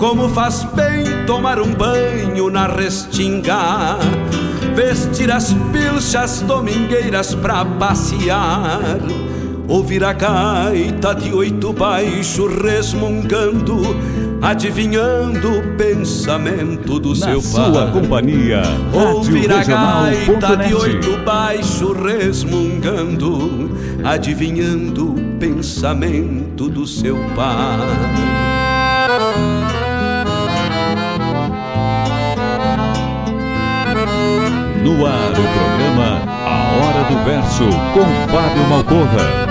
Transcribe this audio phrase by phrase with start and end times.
[0.00, 3.98] Como faz bem tomar um banho na restinga,
[4.74, 8.98] vestir as pilchas domingueiras pra passear,
[9.68, 13.82] ouvir a gaita de oito baixo resmungando,
[14.40, 17.92] adivinhando o pensamento do Na seu sua pai.
[17.92, 18.62] companhia,
[18.94, 23.70] Ouvir a gaita de oito baixo resmungando,
[24.02, 28.49] adivinhando o pensamento do seu pai.
[34.82, 39.50] No ar o programa A Hora do Verso com Fábio Malcorra.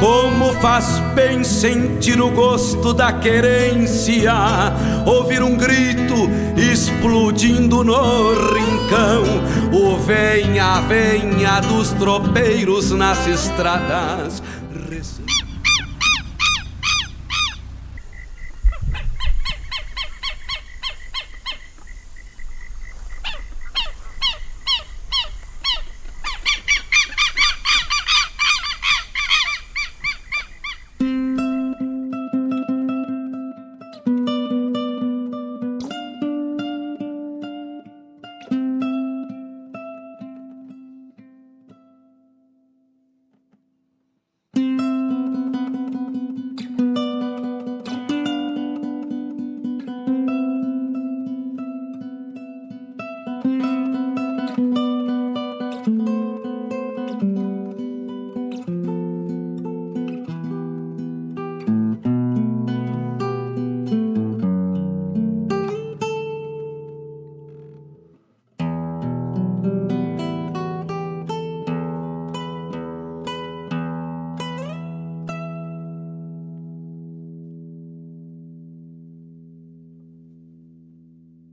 [0.00, 4.32] Como faz bem sentir o gosto da querência,
[5.06, 6.14] ouvir um grito
[6.56, 9.24] explodindo no rincão,
[9.72, 14.42] o venha, venha dos tropeiros nas estradas.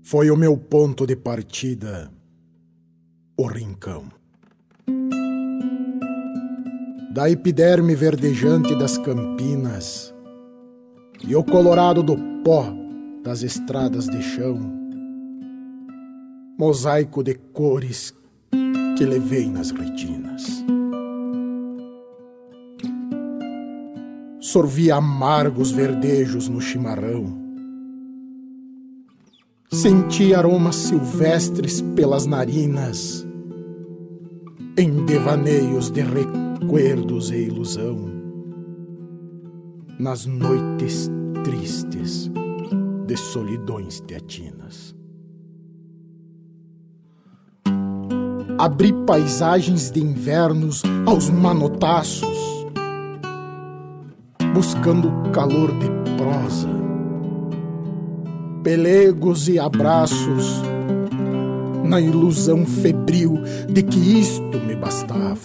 [0.10, 2.10] Foi o meu ponto de partida,
[3.36, 4.06] o rincão.
[7.14, 10.16] Da epiderme verdejante das campinas
[11.28, 12.74] e o colorado do pó
[13.22, 14.58] das estradas de chão,
[16.58, 18.14] mosaico de cores
[18.98, 20.64] que levei nas retinas.
[24.40, 27.47] Sorvi amargos verdejos no chimarrão
[29.70, 33.28] Senti aromas silvestres pelas narinas,
[34.78, 38.10] em devaneios de recuerdos e ilusão,
[40.00, 41.12] nas noites
[41.44, 42.32] tristes
[43.06, 44.96] de solidões teatinas.
[48.58, 52.38] Abri paisagens de invernos aos manotaços,
[54.54, 56.87] buscando o calor de prosa
[58.68, 60.62] pelegos e abraços,
[61.86, 65.40] na ilusão febril de que isto me bastava.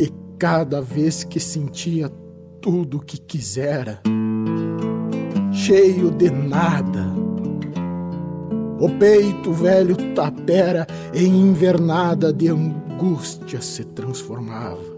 [0.00, 2.10] E cada vez que sentia
[2.60, 4.00] tudo o que quisera,
[5.52, 7.06] cheio de nada,
[8.80, 14.93] o peito velho tapera em invernada de angústia se transformava.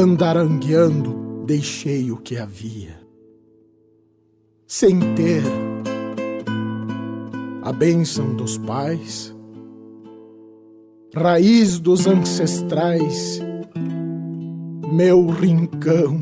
[0.00, 2.98] Andarangueando, deixei o que havia.
[4.66, 5.42] Sem ter
[7.62, 9.34] a bênção dos pais,
[11.14, 13.40] raiz dos ancestrais
[14.90, 16.20] meu rincão.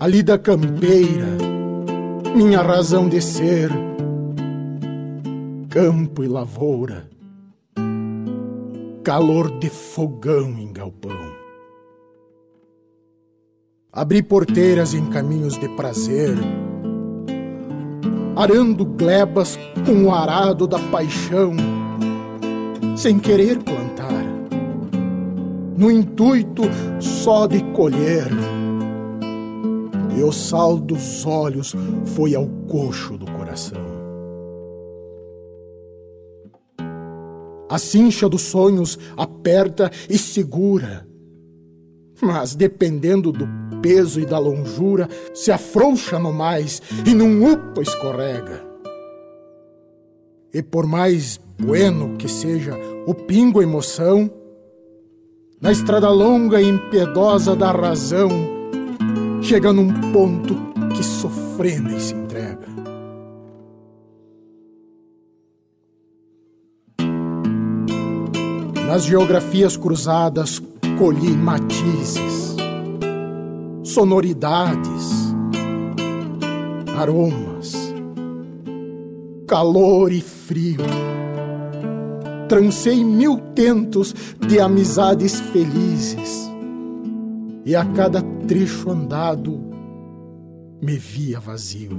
[0.00, 1.36] Ali da campeira,
[2.34, 3.70] minha razão de ser,
[5.68, 7.08] campo e lavoura,
[9.04, 11.37] calor de fogão em galpão.
[13.98, 16.38] Abri porteiras em caminhos de prazer,
[18.36, 21.56] arando glebas com o arado da paixão,
[22.96, 24.24] sem querer plantar,
[25.76, 26.62] no intuito
[27.00, 28.28] só de colher.
[30.16, 31.74] E o sal dos olhos
[32.04, 33.82] foi ao coxo do coração.
[37.68, 41.04] A cincha dos sonhos aperta e segura,
[42.22, 48.66] mas dependendo do peso e da longura, se afrouxa no mais e num upa escorrega.
[50.52, 52.74] E por mais bueno que seja
[53.06, 54.30] o pingo emoção,
[55.60, 58.28] na estrada longa e impiedosa da razão,
[59.42, 60.54] chega num ponto
[60.94, 62.68] que sofrendo e se entrega.
[68.86, 70.62] Nas geografias cruzadas
[70.98, 72.47] colhi matizes
[73.98, 75.34] sonoridades,
[76.96, 77.92] aromas,
[79.44, 80.78] calor e frio.
[82.48, 86.48] Trancei mil tentos de amizades felizes,
[87.64, 89.58] e a cada trecho andado
[90.80, 91.98] me via vazio.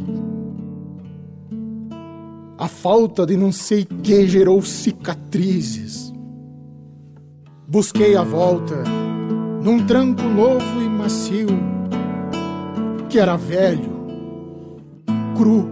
[2.57, 6.13] A falta de não sei que gerou cicatrizes.
[7.67, 8.83] Busquei a volta
[9.61, 11.47] num tranco novo e macio
[13.09, 13.91] que era velho,
[15.35, 15.67] cru,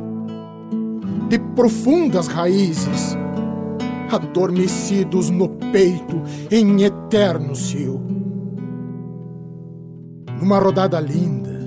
[1.29, 3.15] de profundas raízes,
[4.11, 8.01] adormecidos no peito em eterno cio.
[10.39, 11.57] Numa rodada linda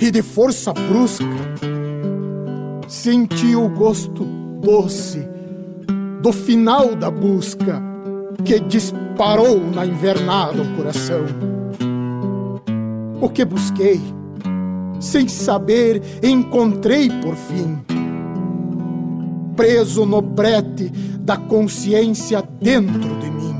[0.00, 1.26] e de força brusca,
[2.86, 4.24] senti o gosto
[4.60, 5.26] doce
[6.22, 7.89] do final da busca
[8.40, 11.24] que disparou na invernada o coração.
[13.20, 14.00] O que busquei?
[15.00, 17.80] sem saber, encontrei por fim.
[19.56, 20.90] Preso no brete
[21.20, 23.56] da consciência dentro de mim.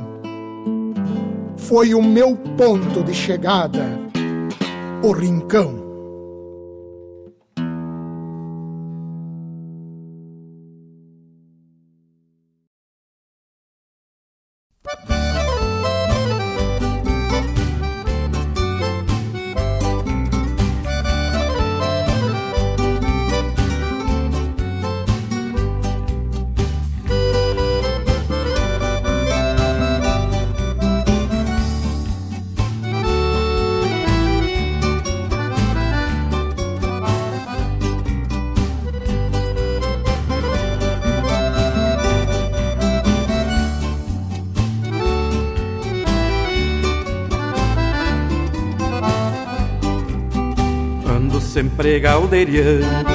[1.56, 3.98] Foi o meu ponto de chegada,
[5.02, 5.89] o rincão.
[52.30, 53.10] Galdeiriando,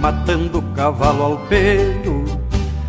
[0.00, 2.26] matando cavalo ao pelo.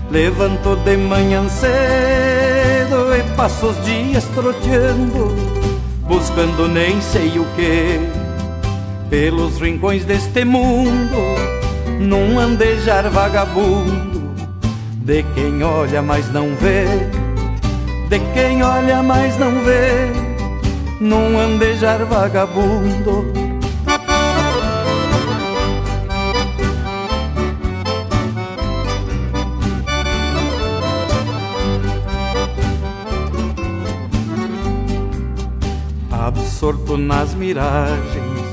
[0.09, 5.35] Levanto de manhã cedo e passo os dias troteando,
[6.07, 7.99] buscando nem sei o que,
[9.09, 11.17] pelos rincões deste mundo,
[11.99, 14.31] num andejar vagabundo,
[15.03, 16.85] de quem olha mas não vê,
[18.09, 20.09] de quem olha mas não vê,
[21.01, 23.46] num andejar vagabundo
[36.67, 38.45] absorto nas miragens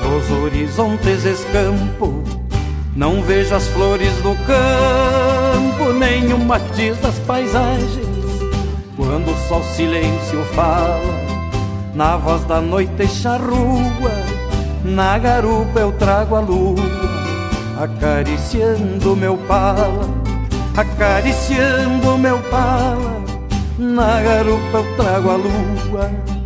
[0.00, 2.22] dos horizontes escampo.
[2.94, 8.06] Não vejo as flores do campo, nem o matiz das paisagens.
[8.96, 11.00] Quando só o silêncio fala,
[11.94, 14.12] na voz da noite charrua,
[14.84, 16.76] na garupa eu trago a lua,
[17.80, 20.08] acariciando meu pala,
[20.76, 23.18] acariciando meu pala.
[23.78, 26.37] Na garupa eu trago a lua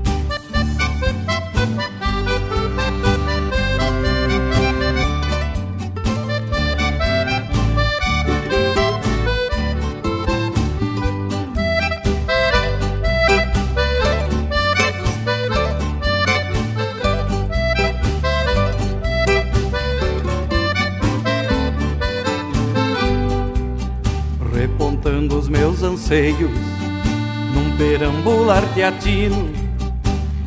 [26.13, 26.51] anseios
[27.55, 29.51] Num perambular teatino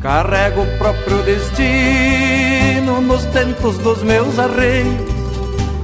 [0.00, 5.10] Carrego o próprio destino nos tentos dos meus arreios,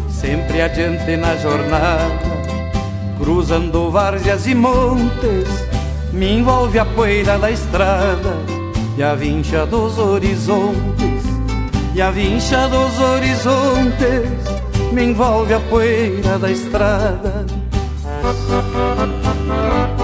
[0.08, 2.20] sempre adiante na jornada,
[3.18, 5.48] cruzando várzeas e montes,
[6.12, 8.36] me envolve a poeira da estrada
[8.96, 11.24] e a vincha dos horizontes,
[11.94, 17.44] e a vincha dos horizontes me envolve a poeira da estrada.
[19.52, 20.01] Caminhada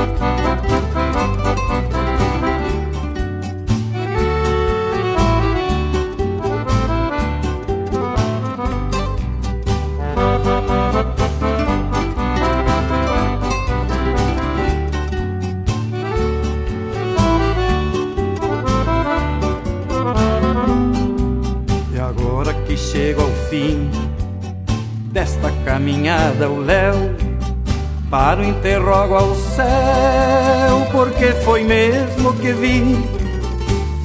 [28.38, 33.04] Paro, interrogo ao céu Porque foi mesmo que vim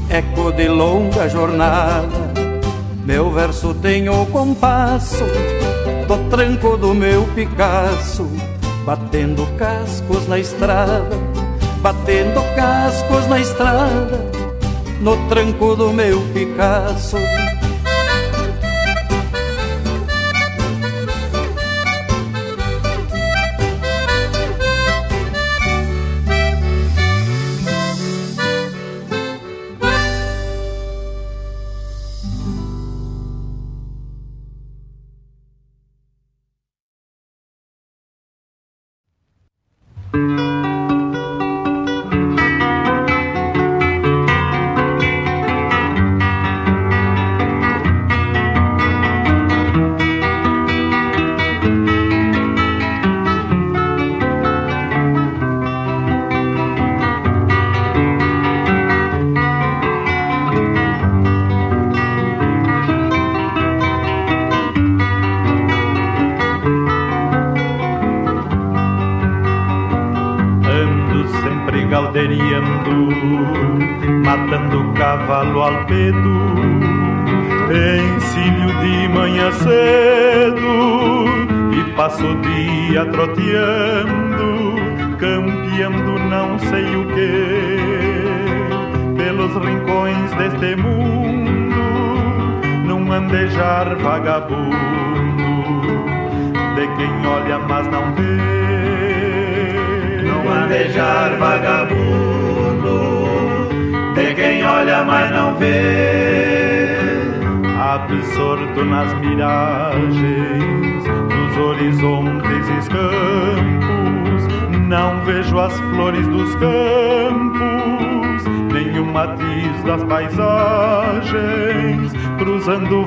[0.10, 2.34] Eco de longa jornada.
[3.06, 5.24] Meu verso tem o compasso
[6.08, 8.28] Do tranco do meu Picasso
[8.86, 11.18] Batendo cascos na estrada
[11.82, 14.32] Batendo cascos na estrada
[15.00, 17.18] No tranco do meu Picasso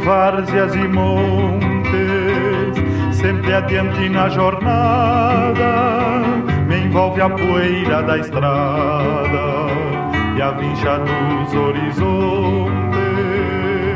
[0.07, 2.77] várzeas e montes,
[3.17, 6.23] sempre adiante na jornada,
[6.69, 9.67] me envolve a poeira da estrada
[10.37, 12.73] e a vincha dos horizontes.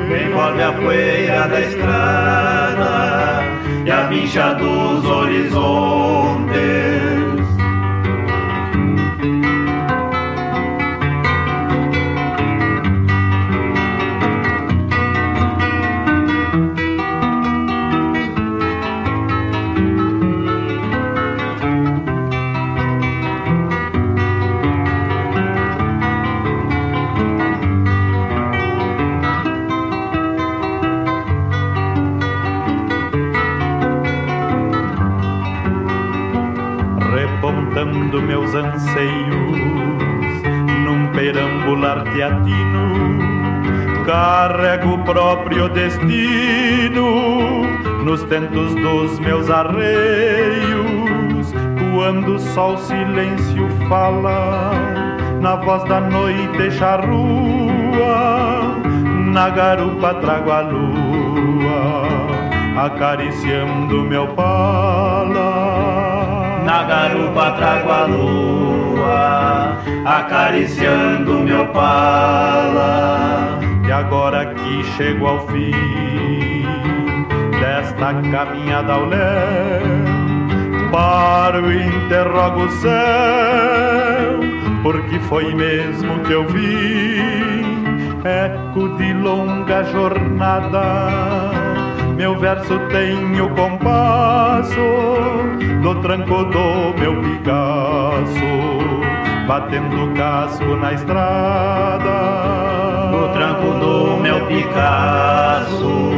[0.08, 3.44] Me envolve a poeira da estrada
[3.84, 6.79] e a vincha dos horizontes.
[38.50, 39.58] Meus anseios
[40.84, 43.20] num perambular teatino.
[44.04, 47.62] Carrego o próprio destino
[48.04, 50.90] nos tentos dos meus arreios.
[51.94, 54.72] Quando só o silêncio fala,
[55.40, 58.62] na voz da noite charrua,
[59.32, 62.02] na garupa trago a lua,
[62.84, 64.79] acariciando meu pala
[66.70, 73.58] na garupa trago a lua, acariciando meu pala.
[73.84, 75.72] E agora que chego ao fim
[77.58, 79.82] desta caminhada ao léu,
[80.92, 84.38] paro e interrogo o céu,
[84.84, 87.18] porque foi mesmo que eu vi
[88.22, 91.50] eco de longa jornada
[92.20, 95.09] meu verso tem o compasso
[95.94, 98.50] do tranco do meu Picasso,
[99.48, 102.10] batendo casco na estrada.
[104.22, 106.12] meu Picasso,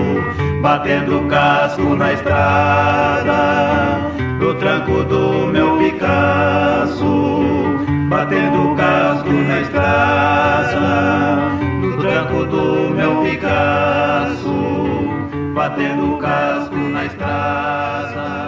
[0.61, 3.99] batendo casco na estrada,
[4.39, 7.41] no tranco do meu Picasso,
[8.11, 11.37] batendo casco na estrada,
[11.81, 14.53] no tranco do meu Picasso,
[15.55, 18.42] batendo casco na estrada.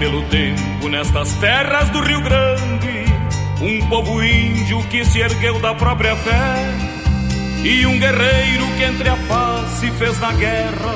[0.00, 3.04] Pelo tempo nestas terras do Rio Grande,
[3.60, 6.54] um povo índio que se ergueu da própria fé
[7.62, 10.94] e um guerreiro que entre a paz se fez na guerra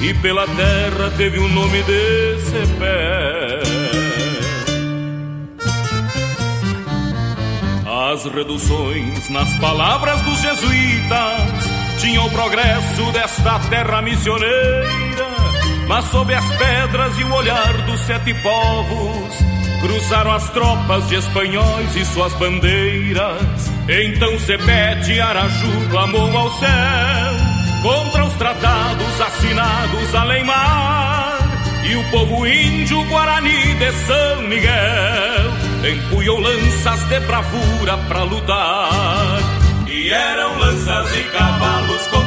[0.00, 3.60] e pela terra teve o nome de Cepé.
[8.10, 15.31] As reduções nas palavras dos jesuítas tinham o progresso desta terra missioneira
[15.86, 19.34] mas sob as pedras e o olhar dos sete povos,
[19.80, 23.70] cruzaram as tropas de espanhóis e suas bandeiras.
[23.88, 31.38] Então Sepete Araju clamou ao céu contra os tratados assinados além mar.
[31.84, 35.52] E o povo índio Guarani de São Miguel
[35.84, 39.38] empunhou lanças de bravura pra lutar.
[39.88, 42.21] E eram lanças e cavalos contra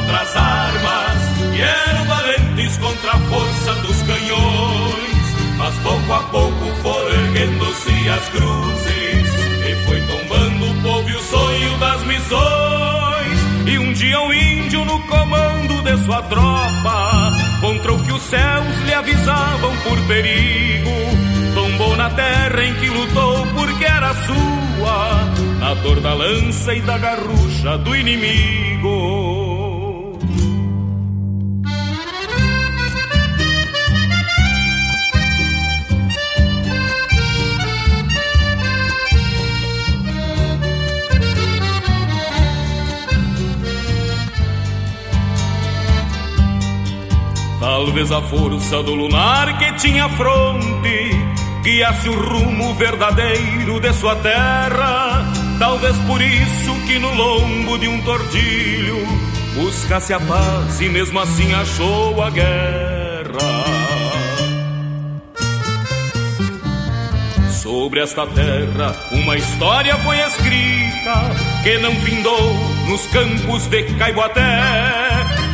[5.66, 9.30] Mas pouco a pouco foram erguendo-se as cruzes,
[9.68, 13.40] e foi tombando o povo e o sonho das missões.
[13.66, 18.78] E um dia o índio no comando de sua tropa, contra o que os céus
[18.84, 20.90] lhe avisavam por perigo,
[21.52, 25.24] tombou na terra em que lutou porque era sua,
[25.58, 29.45] na dor da lança e da garrucha do inimigo.
[47.76, 51.10] Talvez a força do lunar que tinha fronte
[51.62, 55.22] guiasse o rumo verdadeiro de sua terra.
[55.58, 58.96] Talvez por isso que no lombo de um tordilho
[59.56, 63.24] buscasse a paz e mesmo assim achou a guerra.
[67.62, 71.30] Sobre esta terra uma história foi escrita
[71.62, 72.54] que não findou
[72.88, 75.05] nos campos de Caiboaté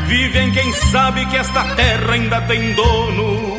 [0.07, 3.57] Vivem quem sabe que esta terra ainda tem dono,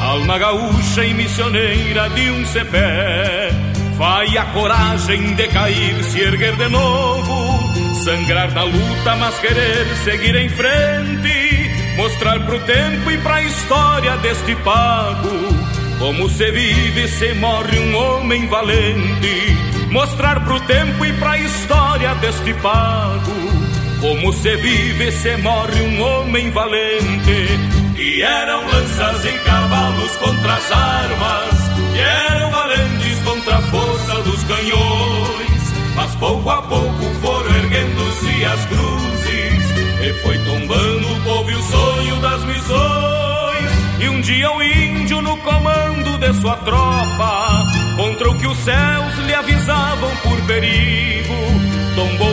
[0.00, 3.50] alma gaúcha e missioneira de um cepé.
[3.96, 10.34] Vai a coragem de cair, se erguer de novo, sangrar da luta, mas querer seguir
[10.34, 15.30] em frente, mostrar pro tempo e pra história deste pago.
[15.98, 19.56] Como se vive, se morre um homem valente.
[19.90, 23.61] Mostrar pro tempo e pra história deste pago
[24.02, 27.58] como se vive, se morre um homem valente.
[27.96, 34.42] E eram lanças e cavalos contra as armas, e eram valentes contra a força dos
[34.42, 35.72] canhões.
[35.94, 39.64] Mas pouco a pouco foram erguendo-se as cruzes,
[40.04, 43.72] e foi tombando o povo e o sonho das missões.
[44.00, 47.64] E um dia o índio no comando de sua tropa,
[47.96, 51.51] contra o que os céus lhe avisavam por perigo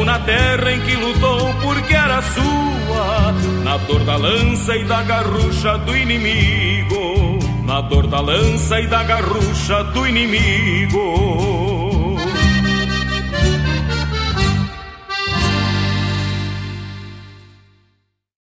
[0.10, 3.32] na terra em que lutou porque era sua,
[3.63, 9.04] na dor da lança e da garrucha do inimigo, na dor da lança e da
[9.04, 11.88] garrucha do inimigo.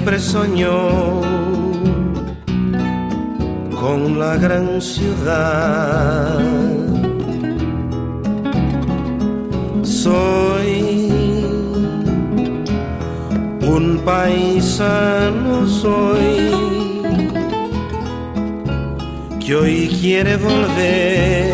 [0.00, 1.20] siempre soñó
[3.78, 6.38] con la gran ciudad.
[9.82, 11.12] Soy
[13.60, 16.50] un paisano, soy
[19.38, 21.52] que hoy quiere volver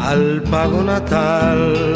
[0.00, 1.91] al pago natal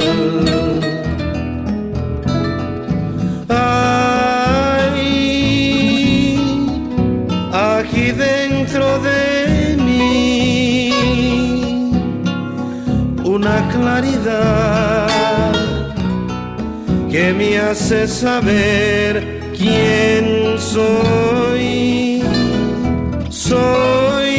[17.10, 22.22] que me hace saber quién soy.
[23.30, 24.34] Soy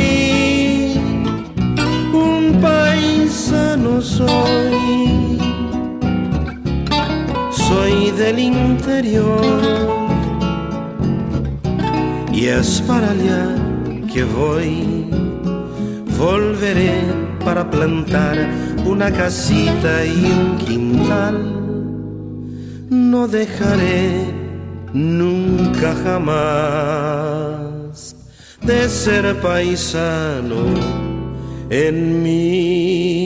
[2.13, 5.39] un paisano, soy.
[7.49, 9.41] Soy del interior
[12.31, 13.55] y es para allá
[14.13, 15.09] que voy.
[16.19, 17.01] Volveré
[17.43, 18.56] para plantar
[18.97, 21.37] una casita y un quintal.
[22.89, 24.25] No dejaré
[24.91, 27.35] nunca jamás
[28.63, 30.63] de ser paisano
[31.69, 33.16] en mi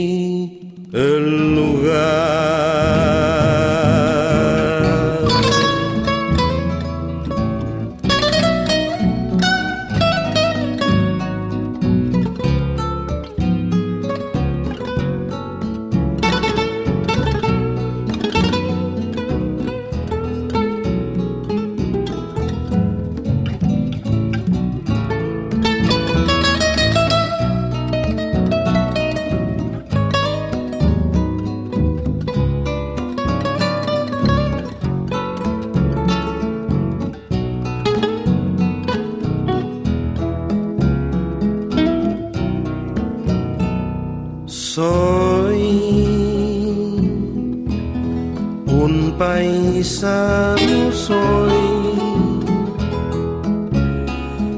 [49.81, 51.57] paisano soy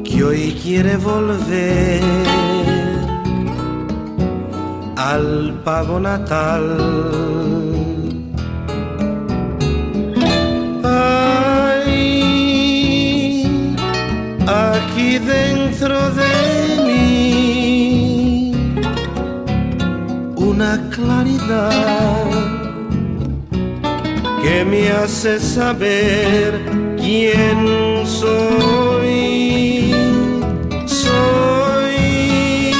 [0.03, 2.01] que hoy quiere volver
[4.97, 6.65] al pago natal.
[10.83, 11.93] Ay,
[14.45, 16.33] aquí dentro de
[16.85, 18.51] mí
[20.35, 22.52] una claridad
[24.43, 26.59] que me hace saber
[26.97, 29.93] quién soy.
[30.85, 32.73] Soy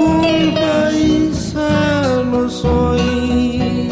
[0.00, 3.90] un paisano, soy.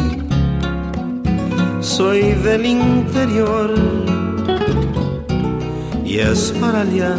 [1.80, 3.74] Soy del interior
[6.04, 7.14] y es para allá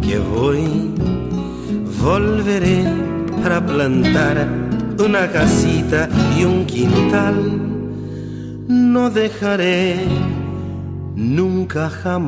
[0.00, 0.64] que voy.
[2.02, 2.84] Volveré
[3.42, 4.48] para plantar
[4.98, 7.59] una casita y un quintal
[9.00, 9.96] no dejaré
[11.16, 12.18] nunca jamás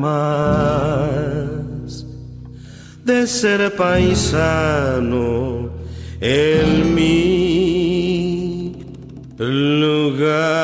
[3.05, 5.69] de ser paisano
[6.19, 8.75] en mi
[9.37, 10.63] lugar.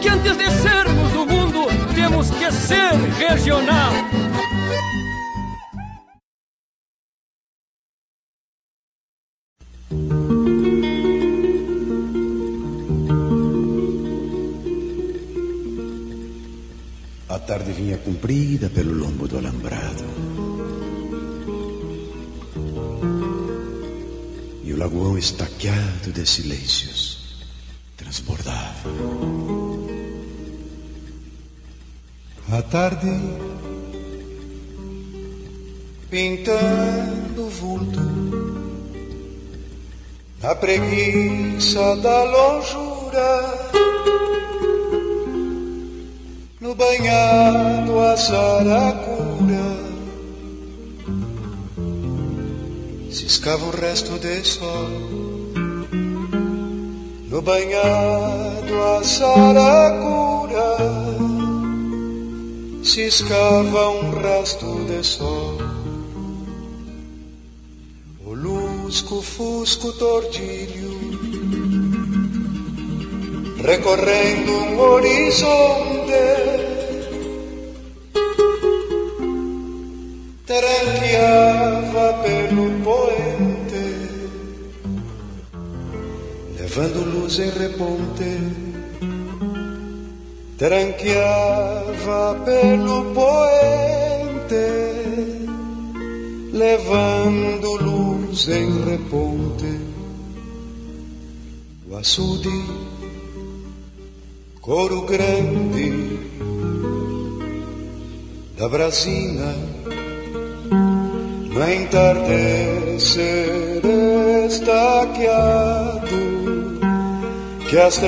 [0.00, 3.92] que antes de sermos do mundo, temos que ser regional.
[17.28, 20.04] A tarde vinha comprida pelo lombo do alambrado.
[24.62, 27.18] E o lagoão estaqueado de silêncios
[27.96, 28.57] transbordava.
[32.58, 33.06] A tarde
[36.10, 38.00] pintando o vulto
[40.42, 43.58] na preguiça da longura
[46.60, 49.68] no banhado a saracura
[53.12, 54.88] ciscava o resto de sol
[57.30, 61.07] no banhado a saracura
[62.88, 65.58] ciscava um resto de sol
[68.24, 70.98] o lusco fusco tordilho
[73.62, 75.98] recorrendo um horizonte
[80.46, 83.86] tranqueava pelo poente,
[86.58, 88.67] levando luz em reponte.
[90.58, 94.66] Tranqueava pelo poente,
[96.52, 99.80] levando luz em reponte.
[101.88, 102.64] O açude,
[104.60, 106.18] coro grande
[108.58, 109.54] da Brasina
[111.52, 113.80] no entardecer
[114.44, 116.08] estaqueado
[117.70, 117.98] que as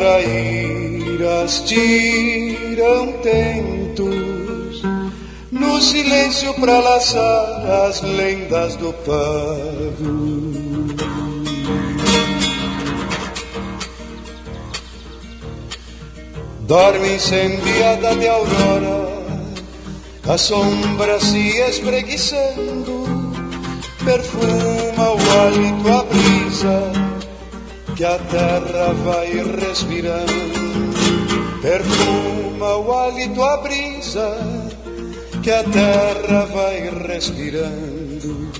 [1.20, 4.82] traíras tiram tentos
[5.50, 10.50] no silêncio para laçar as lendas do pago.
[16.60, 19.08] Dorme incendiada de aurora,
[20.26, 23.00] a sombra se espreguiçando
[24.04, 26.92] perfuma o hálito a brisa
[27.96, 29.28] que a terra vai
[29.60, 30.59] respirando.
[31.62, 34.38] Perfuma o hálito a brisa
[35.42, 38.50] que a terra vai respirando.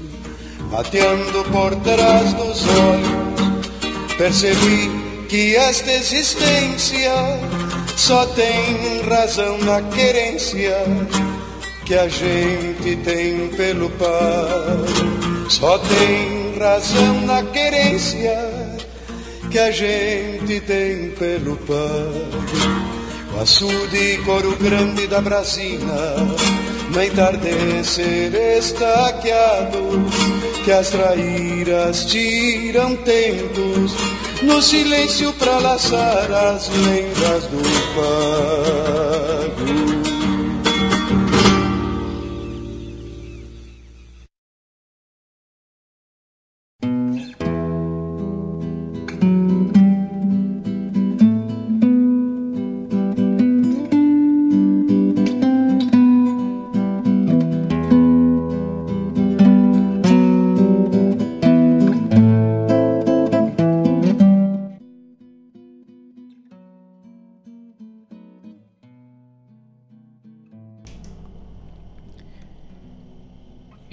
[0.70, 4.90] Mateando por trás dos olhos, percebi
[5.28, 7.12] que esta existência
[7.96, 10.76] só tem razão na querência
[11.86, 15.48] que a gente tem pelo pai.
[15.48, 18.49] Só tem razão na querência
[19.50, 22.30] que a gente tem pelo pai.
[23.34, 26.16] O açude coro grande da Brasina,
[26.92, 30.06] no entardecer estaqueado,
[30.64, 33.94] que as traíras tiram tentos
[34.42, 37.62] no silêncio para laçar as lendas do
[37.96, 38.90] pago.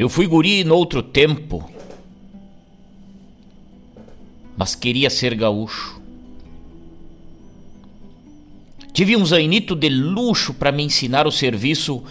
[0.07, 1.69] Eu fui guri noutro tempo,
[4.55, 6.01] mas queria ser gaúcho.
[8.93, 12.05] Tive um zainito de luxo para me ensinar o serviço,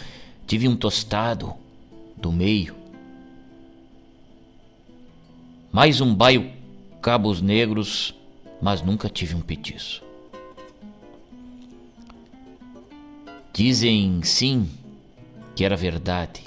[0.46, 1.54] tive um tostado
[2.18, 2.76] do meio.
[5.72, 6.52] Mais um baio
[7.00, 8.14] cabos negros,
[8.60, 10.02] mas nunca tive um petiço.
[13.54, 14.68] Dizem sim
[15.54, 16.45] que era verdade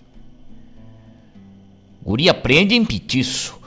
[2.09, 3.59] Guri aprende em petiço.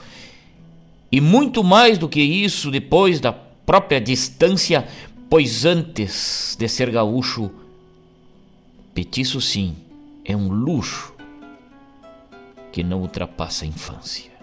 [1.09, 4.85] E muito mais do que isso depois da própria distância,
[5.29, 7.49] pois antes de ser gaúcho,
[8.93, 9.73] petiço sim,
[10.25, 11.13] é um luxo
[12.73, 14.33] que não ultrapassa a infância.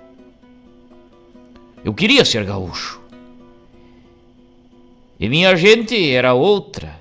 [1.84, 3.02] Eu queria ser gaúcho.
[5.18, 6.98] E minha gente era outra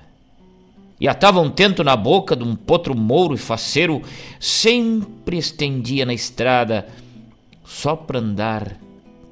[1.00, 4.02] e atava um tento na boca de um potro mouro e faceiro,
[4.38, 6.86] sempre estendia na estrada,
[7.64, 8.76] só pra andar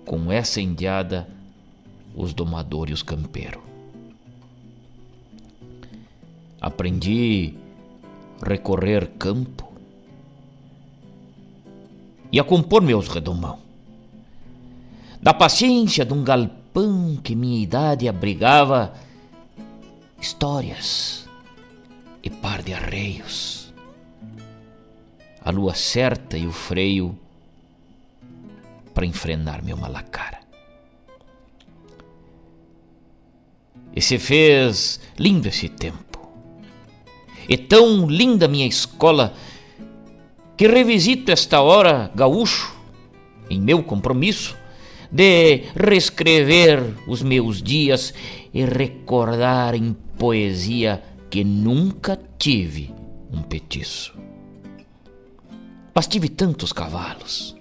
[0.07, 1.29] com essa indiada
[2.17, 3.61] os domadores e os campeiros.
[6.59, 7.55] Aprendi
[8.43, 9.71] recorrer campo
[12.33, 13.59] e a compor meus redomão.
[15.21, 18.95] Da paciência de um galpão que minha idade abrigava,
[20.21, 21.28] histórias
[22.23, 23.69] e par de arreios
[25.49, 27.19] a lua certa e o freio
[28.93, 30.41] para enfrenar meu malacara.
[33.97, 36.29] E se fez lindo esse tempo.
[37.49, 39.33] E tão linda minha escola
[40.55, 42.77] que revisito esta hora gaúcho
[43.49, 44.55] em meu compromisso
[45.11, 48.13] de reescrever os meus dias
[48.53, 52.95] e recordar em poesia que nunca tive
[53.33, 54.17] um petiço.
[55.95, 57.57] Mas tive tantos cavalos.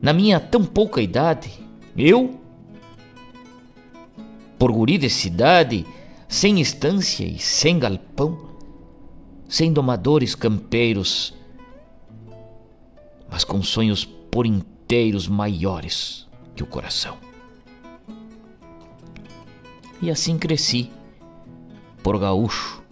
[0.00, 1.50] Na minha tão pouca idade,
[1.96, 2.40] eu,
[4.58, 5.86] por guri de cidade,
[6.28, 8.50] sem estância e sem galpão,
[9.48, 11.34] sem domadores campeiros,
[13.30, 17.18] mas com sonhos por inteiros maiores que o coração.
[20.00, 20.90] E assim cresci,
[22.02, 22.82] por gaúcho.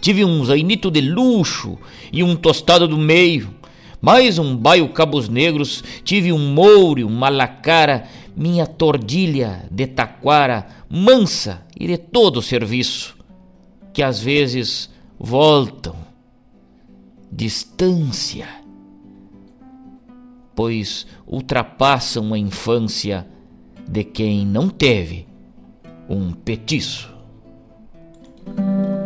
[0.00, 1.78] Tive um zainito de luxo
[2.12, 3.54] e um tostado do meio,
[4.00, 8.04] mais um baio cabos negros, tive um moure, um malacara,
[8.36, 13.16] minha tordilha de taquara, mansa e de todo serviço,
[13.92, 15.96] que às vezes voltam.
[17.32, 18.66] Distância
[20.56, 23.28] pois ultrapassam a infância
[23.86, 25.28] de quem não teve
[26.08, 27.14] um petiço.
[28.46, 29.05] Faz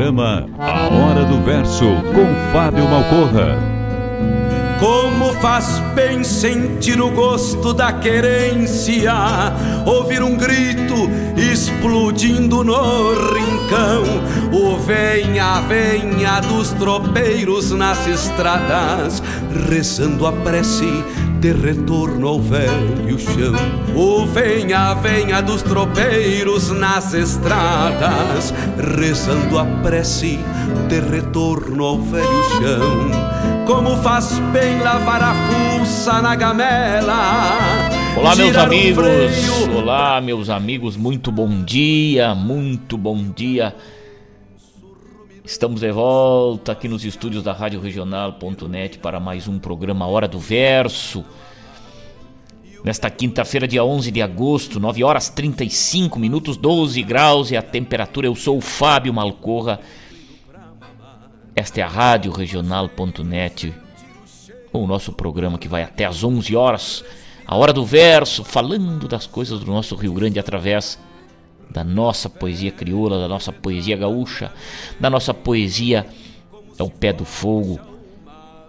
[0.00, 3.58] Programa A Hora do Verso, com Fábio Malcorra.
[4.78, 9.12] Como faz bem sentir o gosto da querência,
[9.84, 10.94] ouvir um grito
[11.36, 14.04] explodindo no rincão,
[14.50, 19.22] o venha, venha dos tropeiros nas estradas,
[19.68, 21.04] rezando a prece
[21.40, 23.54] de retorno ao velho chão.
[23.96, 28.52] O venha, venha dos tropeiros nas estradas,
[28.98, 30.38] rezando a prece
[30.88, 33.64] de retorno ao velho chão.
[33.66, 35.34] Como faz bem lavar a
[35.78, 37.88] fuça na gamela.
[38.18, 39.06] Olá, meus amigos.
[39.74, 40.96] Olá, meus amigos.
[40.96, 43.74] Muito bom dia, muito bom dia.
[45.50, 50.38] Estamos de volta aqui nos estúdios da Rádio Regional.net para mais um programa Hora do
[50.38, 51.24] Verso.
[52.84, 58.28] Nesta quinta-feira, dia 11 de agosto, 9 horas 35 minutos, 12 graus e a temperatura.
[58.28, 59.80] Eu sou o Fábio Malcorra
[61.56, 63.74] Esta é a Rádio Regional.net,
[64.72, 67.04] o nosso programa que vai até às 11 horas,
[67.44, 70.96] a hora do verso, falando das coisas do nosso Rio Grande através
[71.70, 74.52] da nossa poesia crioula, da nossa poesia gaúcha,
[74.98, 76.06] da nossa poesia
[76.78, 77.78] ao pé do fogo.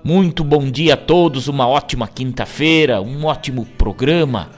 [0.03, 4.49] Muito bom dia a todos, uma ótima quinta-feira, um ótimo programa.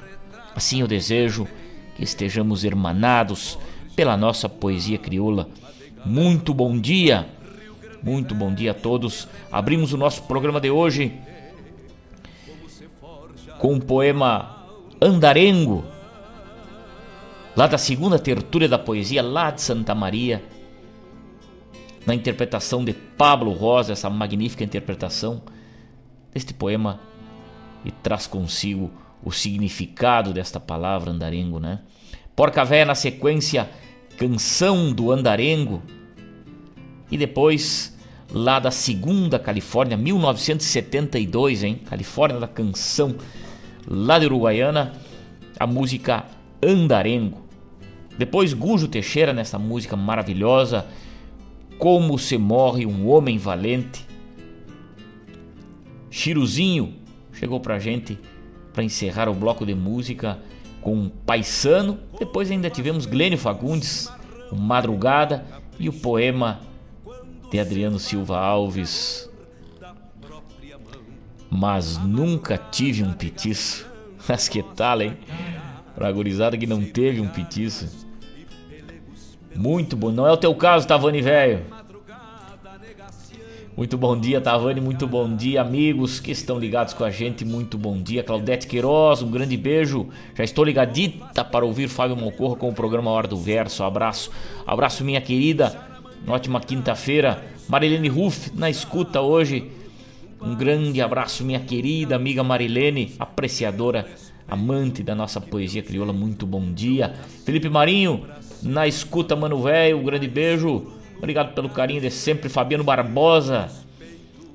[0.55, 1.47] Assim eu desejo
[1.95, 3.57] que estejamos hermanados
[3.95, 5.47] pela nossa poesia crioula.
[6.05, 7.27] Muito bom dia,
[8.01, 9.27] muito bom dia a todos.
[9.51, 11.13] Abrimos o nosso programa de hoje
[13.59, 14.65] com o poema
[15.01, 15.85] Andarengo,
[17.55, 20.43] lá da segunda tertúlia da poesia, lá de Santa Maria,
[22.05, 25.41] na interpretação de Pablo Rosa, essa magnífica interpretação
[26.33, 26.99] deste poema
[27.85, 28.91] e traz consigo
[29.23, 31.79] o significado desta palavra andarengo, né?
[32.35, 33.69] Porca Véia na sequência,
[34.17, 35.81] Canção do Andarengo
[37.09, 37.97] e depois
[38.31, 41.81] lá da segunda Califórnia, 1972, hein?
[41.85, 43.15] Califórnia da Canção,
[43.87, 44.93] lá de Uruguaiana,
[45.59, 46.25] a música
[46.63, 47.43] Andarengo.
[48.17, 50.85] Depois Gujo Teixeira nessa música maravilhosa,
[51.77, 54.05] Como se morre um homem valente.
[56.09, 56.93] Chiruzinho
[57.33, 58.19] chegou pra gente
[58.71, 60.39] para encerrar o bloco de música
[60.81, 61.99] com Paisano.
[62.19, 64.09] Depois ainda tivemos Glênio Fagundes,
[64.51, 65.45] o Madrugada
[65.79, 66.61] e o poema
[67.51, 69.29] de Adriano Silva Alves.
[71.49, 73.85] Mas nunca tive um petiço.
[74.27, 75.17] Mas que tal, hein?
[75.95, 78.07] Pra gurizada que não teve um petiço.
[79.55, 80.11] Muito bom.
[80.11, 81.61] Não é o teu caso, Tavani velho.
[83.75, 84.81] Muito bom dia, Tavani.
[84.81, 87.43] Muito bom dia, amigos que estão ligados com a gente.
[87.45, 89.21] Muito bom dia, Claudete Queiroz.
[89.21, 90.09] Um grande beijo.
[90.35, 93.83] Já estou ligadita para ouvir Fábio Malcorra com o programa Hora do Verso.
[93.83, 94.31] Abraço.
[94.65, 95.75] Abraço, minha querida.
[96.25, 97.43] Uma ótima quinta-feira.
[97.67, 99.71] Marilene Ruff na escuta hoje.
[100.41, 104.05] Um grande abraço, minha querida amiga Marilene, apreciadora,
[104.47, 106.13] amante da nossa poesia crioula.
[106.13, 107.13] Muito bom dia.
[107.45, 108.25] Felipe Marinho,
[108.61, 110.87] na escuta, mano velho, um grande beijo.
[111.17, 113.69] Obrigado pelo carinho de sempre, Fabiano Barbosa.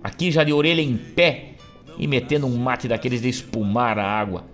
[0.03, 1.55] Aqui já de orelha em pé
[1.99, 4.45] e metendo um mate daqueles de espumar a água.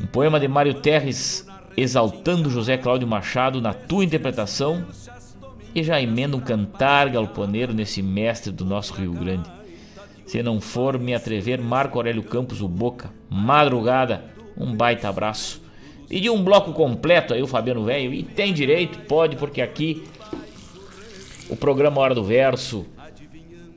[0.00, 4.84] Um poema de Mário Terres exaltando José Cláudio Machado na tua interpretação
[5.74, 9.61] e já emenda um cantar galponeiro nesse mestre do nosso Rio Grande.
[10.26, 14.24] Se não for me atrever, Marco Aurélio Campos, o Boca, madrugada,
[14.56, 15.62] um baita abraço.
[16.08, 20.04] Pedi um bloco completo aí, o Fabiano Velho, e tem direito, pode, porque aqui
[21.48, 22.86] o programa Hora do Verso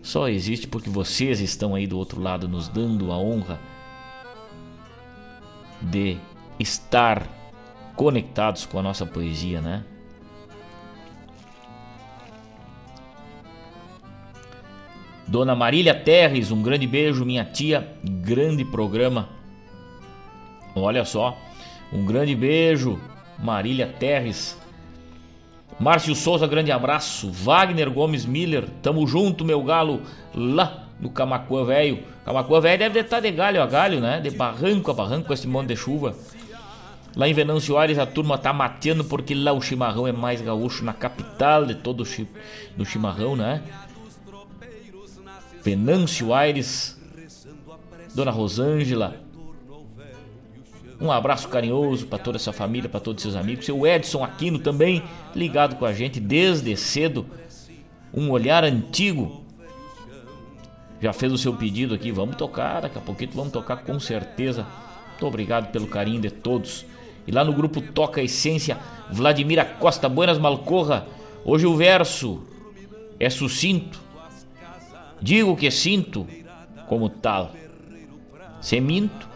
[0.02, 3.60] só existe porque vocês estão aí do outro lado nos dando a honra
[5.82, 6.18] de
[6.60, 7.28] estar
[7.96, 9.84] conectados com a nossa poesia, né?
[15.28, 19.30] Dona Marília Terres, um grande beijo, minha tia, grande programa.
[20.76, 21.38] Olha só,
[21.92, 23.00] um grande beijo,
[23.40, 24.58] Marília Terres.
[25.80, 27.30] Márcio Souza, grande abraço.
[27.32, 30.02] Wagner Gomes Miller, tamo junto, meu galo,
[30.34, 32.00] lá no Camacuã Velho.
[32.24, 34.22] Camacuã Velho deve estar de galho a galho, né?
[34.22, 36.16] De barranco a barranco com esse monte de chuva.
[37.16, 40.84] Lá em Venâncio Aires a turma tá mateando porque lá o chimarrão é mais gaúcho,
[40.84, 42.28] na capital de todo o chi
[42.76, 43.62] do chimarrão, né?
[45.66, 46.95] Venâncio Aires,
[48.13, 49.16] Dona Rosângela,
[51.01, 53.66] um abraço carinhoso para toda essa família, para todos seus amigos.
[53.66, 55.01] Seu Edson Aquino também
[55.36, 57.26] ligado com a gente desde cedo.
[58.13, 59.43] Um olhar antigo.
[61.01, 62.11] Já fez o seu pedido aqui.
[62.11, 64.68] Vamos tocar, daqui a pouquinho vamos tocar com certeza.
[65.09, 66.86] Muito obrigado pelo carinho de todos.
[67.26, 68.78] E lá no grupo Toca Essência,
[69.09, 71.07] Vladimir Costa Buenas Malcorra.
[71.43, 72.43] Hoje o verso
[73.20, 74.05] é sucinto.
[75.22, 76.28] Digo que sinto
[76.88, 77.53] como tal.
[78.61, 79.28] Se minto,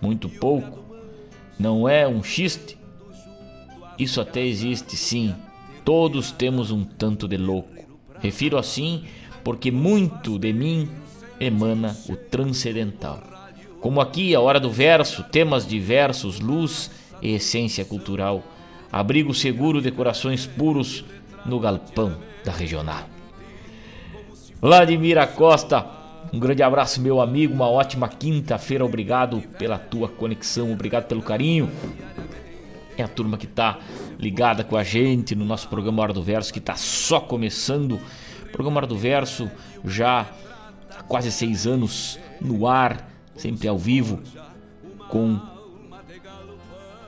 [0.00, 0.80] muito pouco
[1.58, 2.78] não é um xiste?
[3.98, 5.34] Isso até existe, sim.
[5.84, 7.68] Todos temos um tanto de louco.
[8.18, 9.04] Refiro assim
[9.44, 10.88] porque muito de mim
[11.38, 13.22] emana o transcendental.
[13.78, 18.42] Como aqui, a hora do verso, temas diversos, luz e essência cultural,
[18.90, 21.04] abrigo seguro de corações puros
[21.44, 23.06] no galpão da regional.
[24.60, 25.86] Vladimir Costa,
[26.30, 27.54] um grande abraço, meu amigo.
[27.54, 28.84] Uma ótima quinta-feira.
[28.84, 30.70] Obrigado pela tua conexão.
[30.70, 31.70] Obrigado pelo carinho.
[32.96, 33.78] É a turma que tá
[34.18, 37.98] ligada com a gente no nosso programa Hora do Verso, que tá só começando.
[38.42, 39.50] O programa Hora do Verso
[39.82, 40.26] já
[40.94, 44.20] há quase seis anos no ar, sempre ao vivo,
[45.08, 45.40] com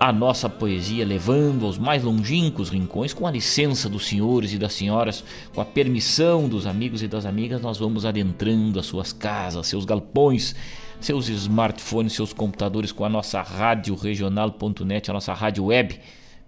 [0.02, 4.72] a nossa poesia, levando aos mais longínquos rincões, com a licença dos senhores e das
[4.72, 5.22] senhoras,
[5.54, 9.84] com a permissão dos amigos e das amigas, nós vamos adentrando as suas casas, seus
[9.84, 10.56] galpões,
[10.98, 15.96] seus smartphones, seus computadores com a nossa rádio regional.net, a nossa rádio web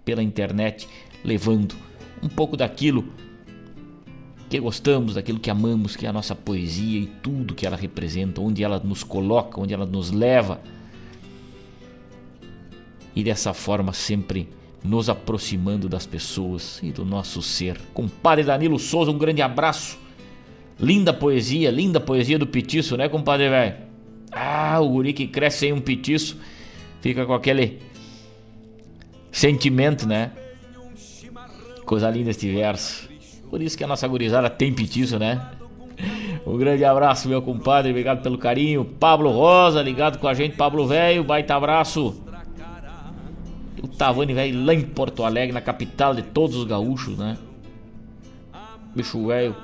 [0.04, 0.88] pela internet,
[1.22, 1.76] levando
[2.20, 3.04] um pouco daquilo
[4.50, 8.40] que gostamos, daquilo que amamos, que é a nossa poesia e tudo que ela representa,
[8.40, 10.60] onde ela nos coloca, onde ela nos leva
[13.14, 14.48] e dessa forma sempre
[14.84, 17.80] nos aproximando das pessoas e do nosso ser.
[17.94, 19.98] Compadre Danilo Souza, um grande abraço.
[20.78, 23.76] Linda poesia, linda poesia do petiço, né, compadre velho?
[24.30, 26.36] Ah, o guri que cresce sem um petiço
[27.00, 27.78] fica com aquele
[29.32, 30.32] sentimento, né?
[31.86, 33.08] Coisa linda este verso.
[33.48, 35.40] Por isso que a nossa gurizada tem petiço, né?
[36.46, 37.90] Um grande abraço, meu compadre.
[37.90, 38.84] Obrigado pelo carinho.
[38.84, 40.54] Pablo Rosa, ligado com a gente.
[40.54, 42.22] Pablo Velho, baita abraço
[43.84, 47.36] o Tavani, velho, lá em Porto Alegre, na capital de todos os gaúchos, né?
[48.94, 49.54] Bicho velho,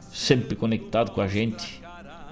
[0.00, 1.82] sempre conectado com a gente.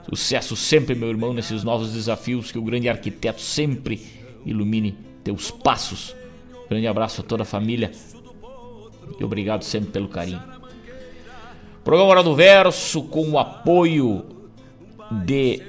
[0.09, 2.51] Sucesso sempre, meu irmão, nesses novos desafios.
[2.51, 4.01] Que o grande arquiteto sempre
[4.47, 6.17] ilumine teus passos.
[6.69, 7.93] Grande abraço a toda a família
[9.21, 10.43] e obrigado sempre pelo carinho.
[11.85, 14.25] Programa Hora do Verso com o apoio
[15.25, 15.61] de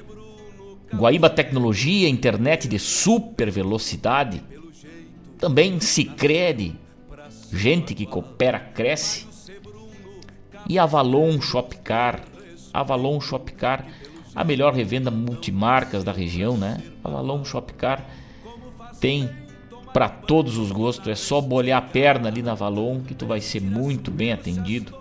[0.95, 4.41] Guaíba Tecnologia, internet de super velocidade
[5.43, 6.09] também se
[7.51, 9.27] gente que coopera cresce.
[10.69, 12.21] E Avalon Shopcar,
[12.73, 13.85] Avalon Shopcar,
[14.33, 16.81] a melhor revenda multimarcas da região, né?
[17.03, 18.05] Avalon Shopcar
[19.01, 19.29] tem
[19.91, 23.41] para todos os gostos, é só bolhar a perna ali na Avalon que tu vai
[23.41, 24.97] ser muito bem atendido.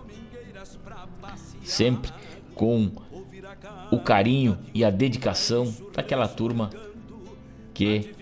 [1.62, 2.10] Sempre
[2.52, 2.90] com
[3.92, 6.68] o carinho e a dedicação daquela turma
[7.72, 8.21] que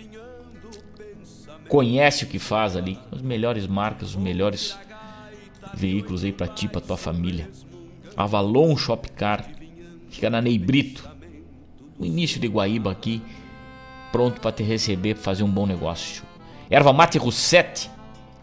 [1.71, 4.77] conhece o que faz ali, as melhores marcas, os melhores
[5.73, 7.49] veículos aí para ti, para tua família.
[8.17, 9.49] Avalon Shopcar,
[10.11, 11.09] fica na Ney Brito,
[11.97, 13.23] no início de Guaíba aqui,
[14.11, 16.25] pronto para te receber, para fazer um bom negócio.
[16.69, 17.89] Erva mate Russete,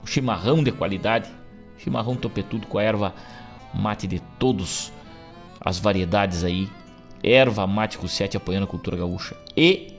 [0.05, 1.29] chimarrão de qualidade,
[1.77, 3.13] chimarrão topetudo com a erva
[3.73, 4.93] mate de todos
[5.59, 6.69] as variedades aí.
[7.21, 9.35] Erva mate Russete apoiando a cultura gaúcha.
[9.55, 9.96] E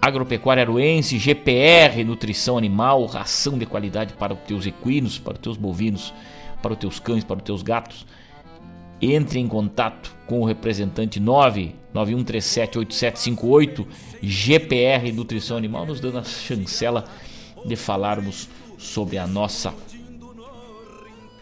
[0.00, 5.58] Agropecuária Aruense, GPR, nutrição animal, ração de qualidade para os teus equinos, para os teus
[5.58, 6.14] bovinos,
[6.62, 8.06] para os teus cães, para os teus gatos.
[9.02, 13.86] Entre em contato com o representante 991378758
[14.22, 17.04] GPR Nutrição Animal, nos dando a chancela
[17.64, 18.48] de falarmos
[18.78, 19.74] sobre a nossa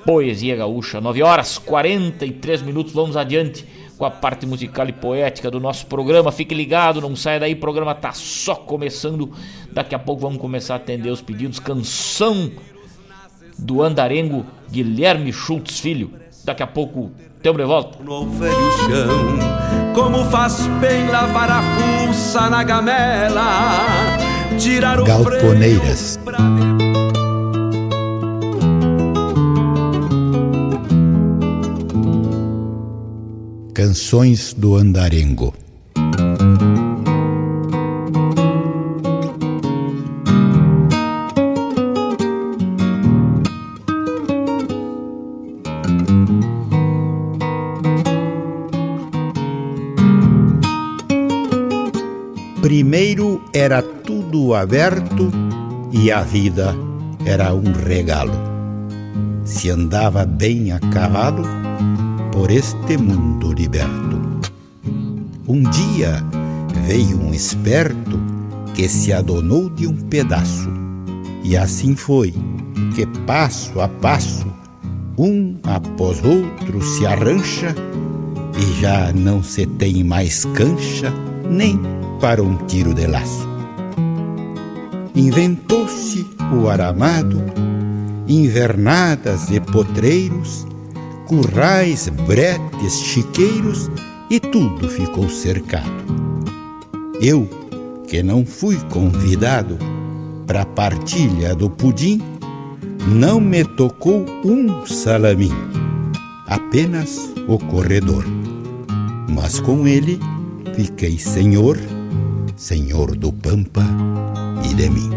[0.04, 1.00] poesia gaúcha.
[1.00, 3.64] 9 horas 43 minutos, vamos adiante
[3.98, 6.30] com a parte musical e poética do nosso programa.
[6.30, 9.32] Fique ligado, não saia daí, o programa tá só começando.
[9.72, 11.58] Daqui a pouco vamos começar a atender os pedidos.
[11.58, 12.50] Canção
[13.58, 16.12] do andarengo Guilherme Schultz Filho.
[16.44, 17.10] Daqui a pouco
[17.42, 18.02] temos de volta.
[18.02, 21.62] No velho chão, como faz bem lavar a
[22.06, 24.16] fuça na gamela,
[24.56, 26.18] tirar o Galponeiras.
[33.78, 35.54] Canções do Andarengo.
[52.60, 55.30] Primeiro era tudo aberto
[55.92, 56.74] e a vida
[57.24, 58.34] era um regalo.
[59.44, 61.44] Se andava bem a cavalo,
[62.38, 64.16] por este mundo liberto.
[65.48, 66.24] Um dia
[66.86, 68.16] veio um esperto
[68.76, 70.70] que se adonou de um pedaço,
[71.42, 72.32] e assim foi
[72.94, 74.46] que passo a passo,
[75.18, 77.74] um após outro se arrancha,
[78.56, 81.12] e já não se tem mais cancha
[81.50, 81.76] nem
[82.20, 83.48] para um tiro de laço.
[85.12, 86.24] Inventou-se
[86.54, 87.42] o aramado,
[88.28, 90.68] invernadas e potreiros,
[91.28, 93.90] currais, bretes, chiqueiros
[94.30, 95.92] e tudo ficou cercado.
[97.20, 97.46] Eu,
[98.08, 99.76] que não fui convidado
[100.46, 102.22] para partilha do pudim,
[103.06, 105.52] não me tocou um salamim,
[106.46, 108.24] apenas o corredor.
[109.28, 110.18] Mas com ele
[110.74, 111.78] fiquei senhor,
[112.56, 113.84] senhor do Pampa
[114.64, 115.10] e de mim.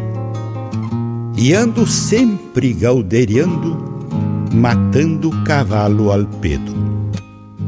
[1.38, 3.91] E ando sempre galderiando
[4.54, 6.76] matando cavalo al pedo.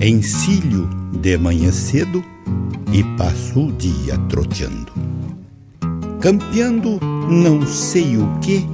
[0.01, 0.89] Encilho
[1.21, 2.23] de manhã cedo
[2.91, 4.91] e passo o dia troteando.
[6.19, 8.65] campeando não sei o que,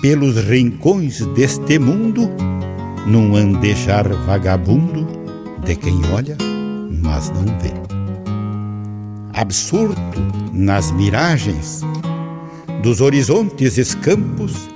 [0.00, 2.30] pelos rincões deste mundo,
[3.06, 5.06] num andejar vagabundo
[5.64, 6.36] de quem olha,
[7.02, 7.72] mas não vê.
[9.34, 9.94] Absurdo
[10.52, 11.82] nas miragens
[12.82, 14.68] dos horizontes escampos,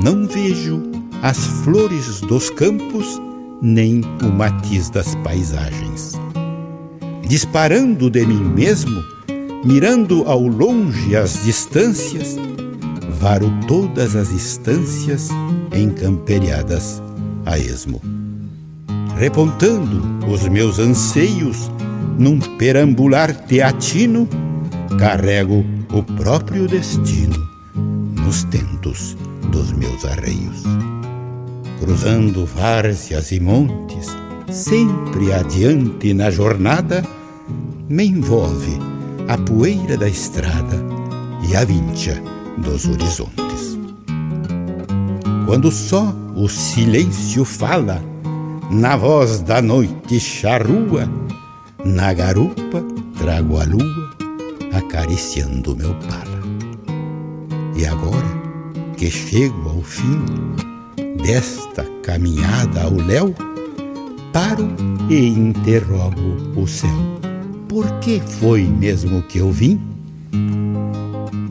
[0.00, 0.91] não vejo
[1.22, 3.22] as flores dos campos,
[3.62, 6.14] nem o matiz das paisagens.
[7.28, 9.02] Disparando de mim mesmo,
[9.64, 12.36] mirando ao longe as distâncias,
[13.20, 15.28] varo todas as instâncias
[15.72, 17.00] encamperiadas
[17.46, 18.02] a esmo.
[19.16, 21.70] Repontando os meus anseios
[22.18, 24.28] num perambular teatino,
[24.98, 27.36] carrego o próprio destino
[28.24, 29.16] nos tentos
[29.52, 30.64] dos meus arreios.
[31.82, 34.06] Cruzando várzeas e montes,
[34.52, 37.02] sempre adiante na jornada,
[37.88, 38.78] me envolve
[39.26, 40.76] a poeira da estrada
[41.42, 42.22] e a vincha
[42.58, 43.76] dos horizontes.
[45.44, 48.00] Quando só o silêncio fala,
[48.70, 51.10] na voz da noite charrua,
[51.84, 52.80] na garupa
[53.18, 54.14] trago a lua
[54.72, 56.42] acariciando meu pala.
[57.76, 58.40] E agora
[58.96, 60.71] que chego ao fim
[61.22, 63.34] desta caminhada ao léu,
[64.32, 64.68] paro
[65.08, 66.90] e interrogo o céu.
[67.68, 69.80] Por que foi mesmo que eu vim?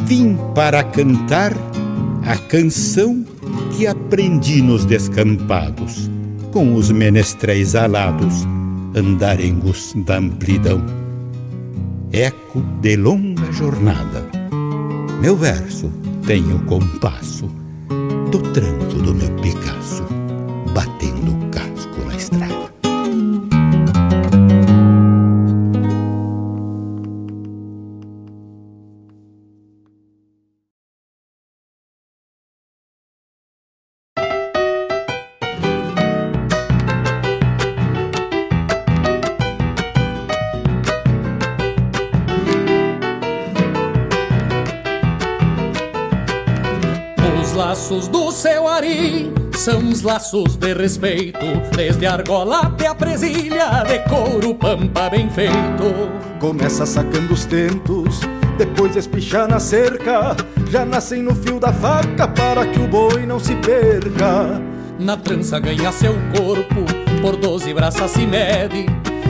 [0.05, 1.53] Vim para cantar
[2.25, 3.25] a canção
[3.75, 6.11] que aprendi nos descampados,
[6.51, 8.45] com os menestréis alados,
[8.95, 10.83] andarengos da amplidão.
[12.11, 14.29] Eco de longa jornada,
[15.21, 15.89] meu verso
[16.27, 17.60] tem o compasso
[18.31, 20.00] do tranco do meu Picasso,
[50.21, 51.39] laços de respeito,
[51.75, 56.11] desde a argola até a presilha, de couro pampa bem feito.
[56.39, 58.19] Começa sacando os tentos,
[58.55, 60.35] depois espichar na cerca,
[60.69, 64.61] já nascem no fio da faca para que o boi não se perca.
[64.99, 66.85] Na trança ganha seu corpo,
[67.19, 68.85] por doze braças se mede,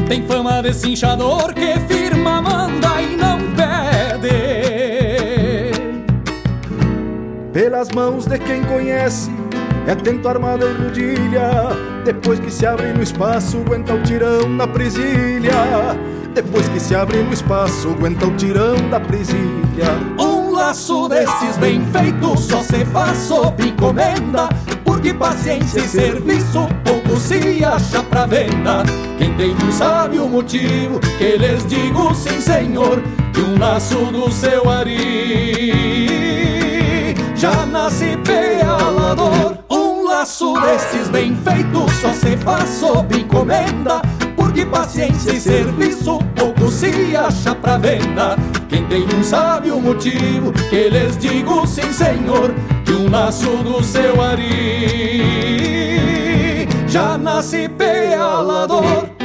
[0.09, 4.41] tem fama de cinchador que firma, manda e não pede.
[7.53, 9.40] Pelas mãos de quem conhece
[9.87, 11.69] é tento armada e rodilha.
[12.05, 15.95] Depois que se abre no espaço Aguenta o tirão na presilha.
[16.33, 19.99] Depois que se abre no espaço Aguenta o tirão da presilha.
[20.19, 24.49] Um laço desses bem feito Só se faz sob encomenda.
[24.83, 28.83] Porque paciência e serviço Pouco se acha pra venda.
[29.17, 33.01] Quem tem um sabe o motivo Que lhes digo sim senhor
[33.33, 36.11] Que um laço do seu ari.
[37.35, 39.57] Já nasce pealador
[40.21, 44.03] laço desses bem feitos só se faz sob encomenda
[44.35, 48.37] Porque paciência e serviço pouco se acha pra venda.
[48.69, 52.53] Quem tem um sabe o motivo que lhes digo sim senhor
[52.85, 55.23] Que um laço do seu ari.
[56.87, 59.20] Já nasce pealador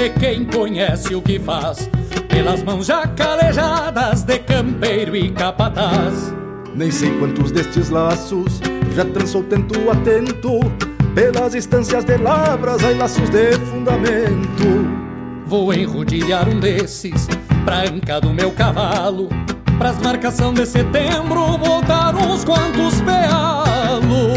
[0.00, 1.90] de quem conhece o que faz,
[2.26, 6.34] pelas mãos já calejadas de campeiro e capataz.
[6.74, 8.62] Nem sei quantos destes laços
[8.94, 10.60] já trançou tento atento,
[11.14, 14.88] pelas instâncias de lavras, ai laços de fundamento.
[15.44, 17.28] Vou enrodilhar um desses,
[17.66, 19.28] pra anca do meu cavalo,
[19.76, 24.30] pras marcação de setembro, botar uns quantos pealos.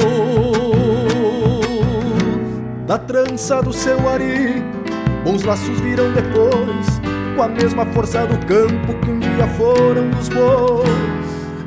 [2.86, 4.83] Da trança do seu ari
[5.24, 7.00] Bons laços virão depois,
[7.34, 10.90] com a mesma força do campo que um dia foram dos bois.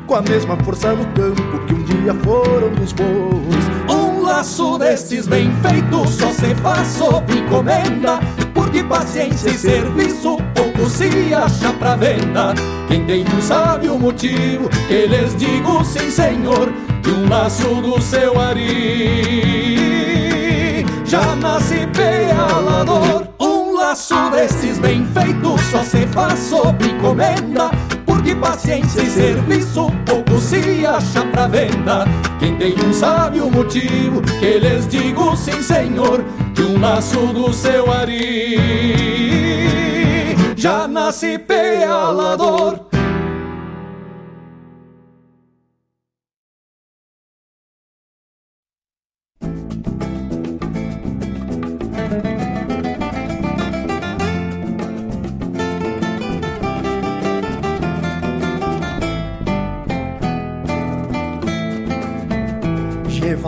[0.05, 3.65] Com a mesma força do campo que um dia foram dos bois.
[3.89, 8.19] Um laço desses bem feito só se faz sob encomenda,
[8.53, 12.53] porque paciência e serviço pouco se acha pra venda.
[12.87, 17.99] Quem tem um sabe o motivo, que lhes digo sim senhor, que um laço do
[17.99, 19.57] seu ari
[21.03, 23.27] já nasce pealador
[23.87, 27.71] laço desses bem feitos só se faz sob encomenda
[28.05, 32.03] Porque paciência e serviço pouco se acha pra venda.
[32.37, 36.21] Quem tem um sabe o motivo que lhes digo sim senhor,
[36.53, 38.57] que um laço do seu ari
[40.57, 42.86] já nasce pealador.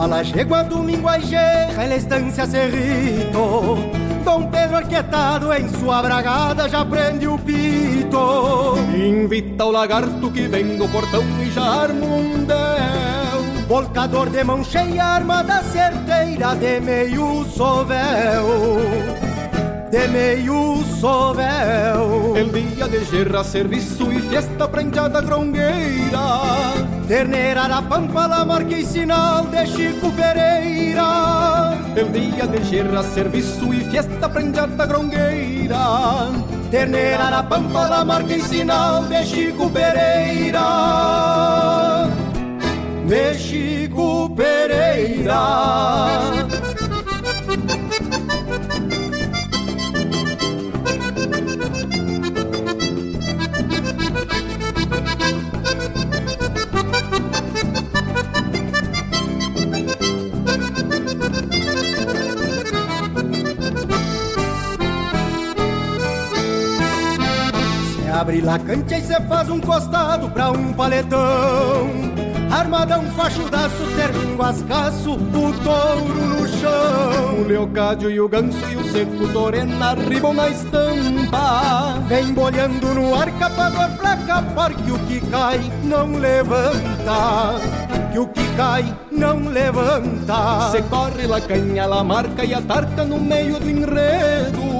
[0.09, 3.77] Fala chegou domingo a gerra na estância Cerrito.
[4.25, 8.73] Dom Pedro arquietado em sua bragada já prende o pito.
[8.91, 14.63] Invita o lagarto que vem do portão e já arma um del Volcador de mão
[14.63, 18.47] cheia, armada certeira de meio sovel.
[19.91, 22.35] De meio sovel.
[22.35, 26.88] El dia de gerra, serviço e festa prendiada grongueira.
[27.09, 31.75] Terneira da Pampa, la marca e sinal de Chico Pereira.
[31.95, 36.29] El dia de gerra, serviço e festa prendiada grongueira.
[36.69, 40.61] Terneira da Pampa, la marca e sinal de Chico Pereira.
[43.07, 45.39] De Chico Pereira.
[68.19, 71.87] Abre cancha e cê faz um costado pra um paletão.
[72.51, 77.39] Armadão fachudaço, terminho ascaço, o touro no chão.
[77.39, 82.03] O leocádio e o ganso e o seco torena ribam na estampa.
[82.07, 87.59] Vem bolhando no ar, capador pra capar que o que cai não levanta.
[88.11, 90.71] Que o que cai não levanta.
[90.71, 94.78] Cê corre la canha, la marca e a tarca no meio do enredo.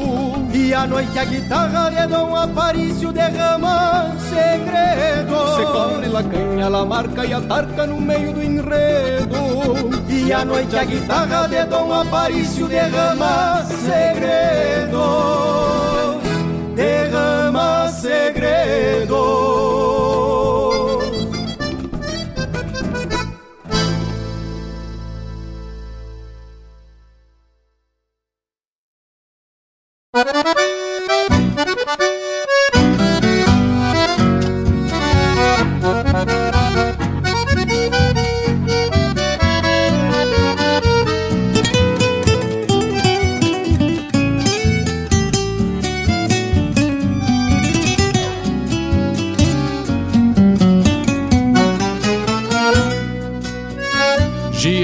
[0.53, 5.55] E à noite a guitarra de Dom Aparício derrama segredo.
[5.55, 9.39] Se corre la canha, la marca e a tarca no meio do enredo.
[10.09, 14.99] E à noite a guitarra de Dom Aparício derrama segredos
[16.75, 19.78] Derrama segredos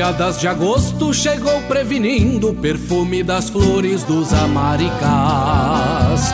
[0.06, 6.32] Geadas de agosto chegou prevenindo o perfume das flores dos amaricás.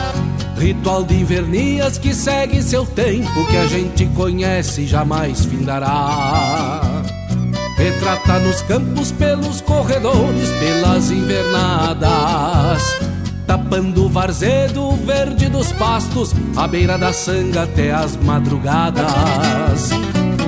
[0.58, 6.82] Ritual de invernias que segue seu tempo, que a gente conhece e jamais findará.
[7.78, 12.82] Retrata nos campos, pelos corredores, pelas invernadas.
[13.46, 19.88] Tapando o varzedo verde dos pastos, à beira da sanga até as madrugadas.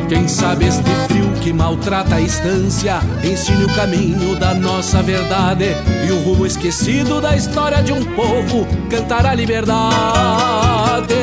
[0.09, 5.75] Quem sabe este frio que maltrata a estância ensine o caminho da nossa verdade
[6.07, 11.15] e o rumo esquecido da história de um povo cantar a liberdade.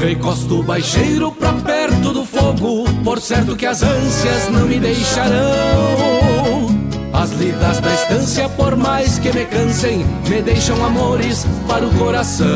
[0.00, 5.36] Recosto baixeiro pra perto do fogo, por certo que as ânsias não me deixarão.
[7.12, 12.46] As lidas da estância, por mais que me cansem, me deixam amores para o coração.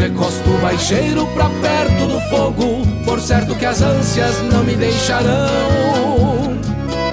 [0.00, 6.56] Recosto baixeiro pra perto do fogo, por certo que as ânsias não me deixarão.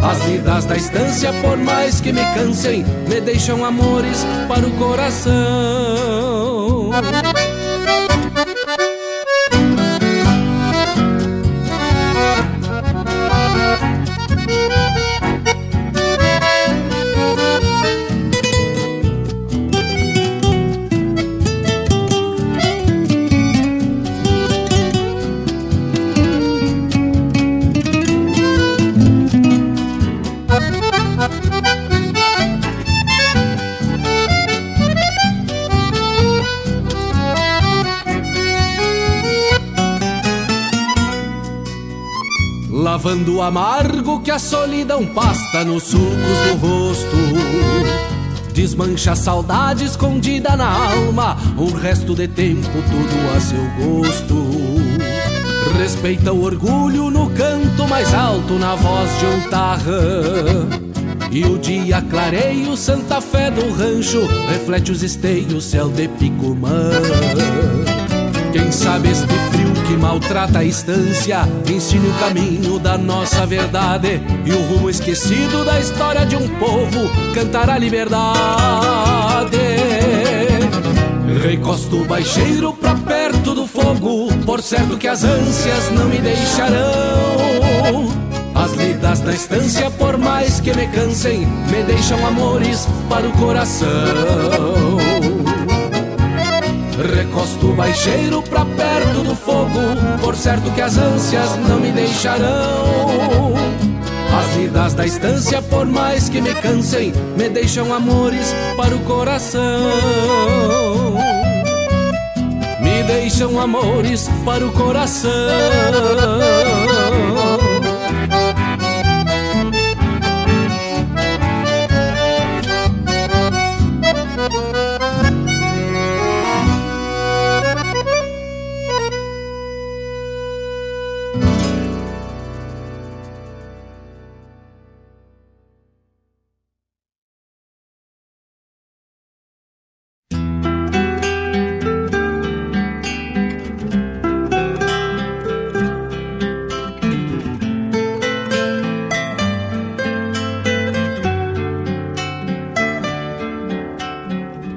[0.01, 6.28] As vidas da estância, por mais que me cansem, me deixam amores para o coração.
[43.41, 46.07] Amargo que a solidão pasta nos sulcos
[46.47, 47.17] do rosto.
[48.53, 54.35] Desmancha a saudade escondida na alma, o resto de tempo tudo a seu gosto.
[55.77, 60.89] Respeita o orgulho no canto mais alto, na voz de um tarra.
[61.31, 66.89] E o dia clareia o Santa Fé do rancho, reflete os esteios, céu de Picumã.
[68.51, 74.51] Quem sabe este frio que maltrata a estância ensine o caminho da nossa verdade e
[74.51, 79.57] o rumo esquecido da história de um povo cantar a liberdade.
[81.41, 86.77] Recosto o baixeiro pra perto do fogo, por certo que as ânsias não me deixarão.
[88.53, 93.87] As lidas da estância, por mais que me cansem, me deixam amores para o coração.
[96.99, 99.79] Recosto o baixeiro pra perto do fogo,
[100.21, 103.53] por certo que as ânsias não me deixarão.
[104.37, 109.61] As lidas da estância, por mais que me cansem, me deixam amores para o coração.
[112.81, 115.29] Me deixam amores para o coração.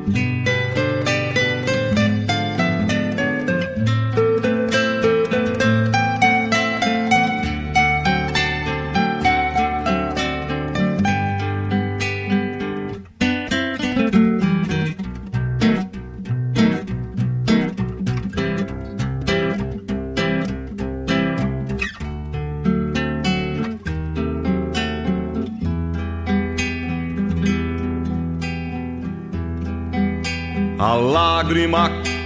[0.06, 0.31] Lágrima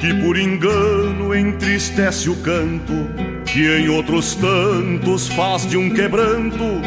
[0.07, 3.11] que por engano entristece o canto,
[3.45, 6.81] que em outros tantos faz de um quebranto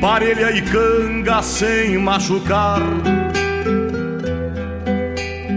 [0.00, 2.80] parelha e canga sem machucar.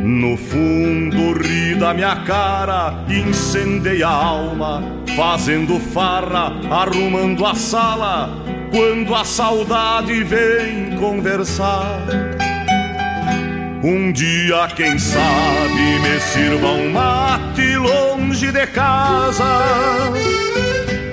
[0.03, 4.84] No fundo ri da minha cara, incendeia a alma,
[5.16, 8.30] fazendo farra, arrumando a sala,
[8.72, 12.28] quando a saudade vem conversar.
[13.82, 19.63] Um dia, quem sabe, me sirva um mate longe de casa,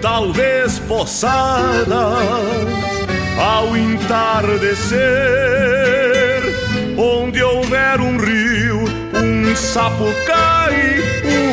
[0.03, 2.11] talvez poçada
[3.39, 4.99] ao entardecer,
[6.99, 8.83] onde houver um rio,
[9.15, 10.97] um sapucai,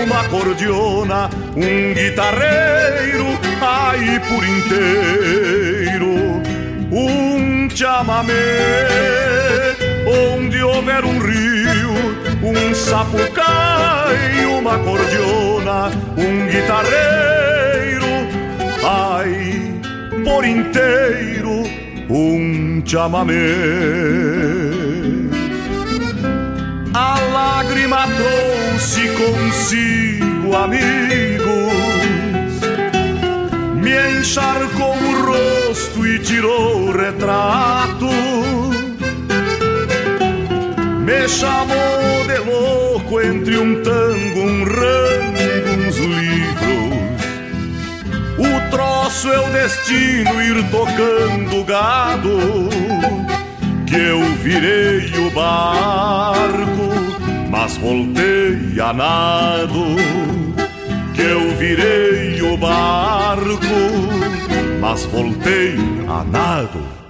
[0.04, 3.28] uma cordiona, um guitarreiro,
[3.62, 6.42] aí por inteiro,
[6.92, 9.43] um chamamé
[10.14, 11.92] Onde houver um rio,
[12.44, 18.06] um sapucai, uma cordiona, um guitarreiro,
[18.84, 19.82] ai,
[20.24, 21.64] por inteiro,
[22.08, 23.34] um chamamé.
[26.94, 30.94] A lágrima trouxe consigo amigos,
[33.82, 38.53] me encharcou o rosto e tirou o retrato
[41.24, 46.94] me chamou de louco entre um tango, um rango, uns livros.
[48.38, 52.70] O troço é o destino ir tocando gado,
[53.86, 56.90] que eu virei o barco,
[57.50, 59.96] mas voltei a nado.
[61.14, 63.58] Que eu virei o barco,
[64.82, 67.03] mas voltei a nado.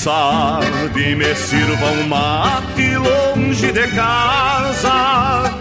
[0.00, 5.52] Sabe me sirva um mate longe de casa,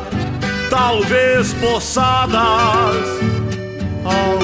[0.70, 2.96] talvez poçadas
[4.06, 4.40] ao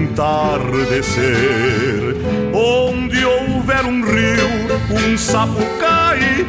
[0.00, 2.16] entardecer,
[2.54, 4.48] onde houver um rio,
[4.90, 6.46] um sapucai,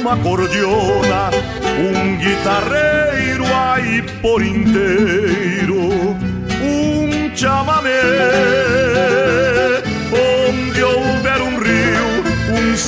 [0.00, 1.30] uma cordiona,
[1.78, 6.16] um guitarreiro aí por inteiro,
[6.60, 9.47] um chamamé.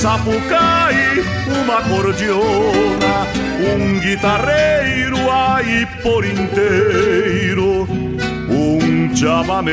[0.01, 0.95] Rio, sapucai,
[1.63, 3.27] uma cordiona,
[3.73, 7.87] um guitarreiro aí por inteiro,
[8.49, 9.71] um chamamé.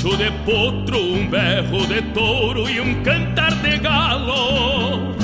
[0.00, 5.14] Relincho de potro, um berro de touro e um cantar de galo.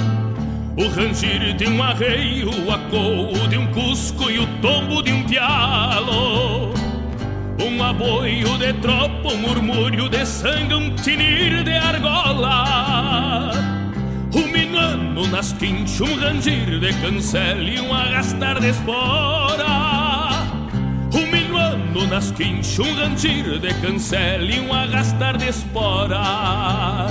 [0.77, 5.23] O rangir de um arreio, o acou de um cusco e o tombo de um
[5.25, 6.75] pialo.
[7.59, 13.51] Um aboio de tropa, um murmúrio de sangue, um tinir de argola.
[14.35, 19.36] Um minuano nas quinchas, um rangir de cancela e um arrastar de espora
[22.09, 27.07] nas quinchas, um rantir de cancela e um arrastar de espora.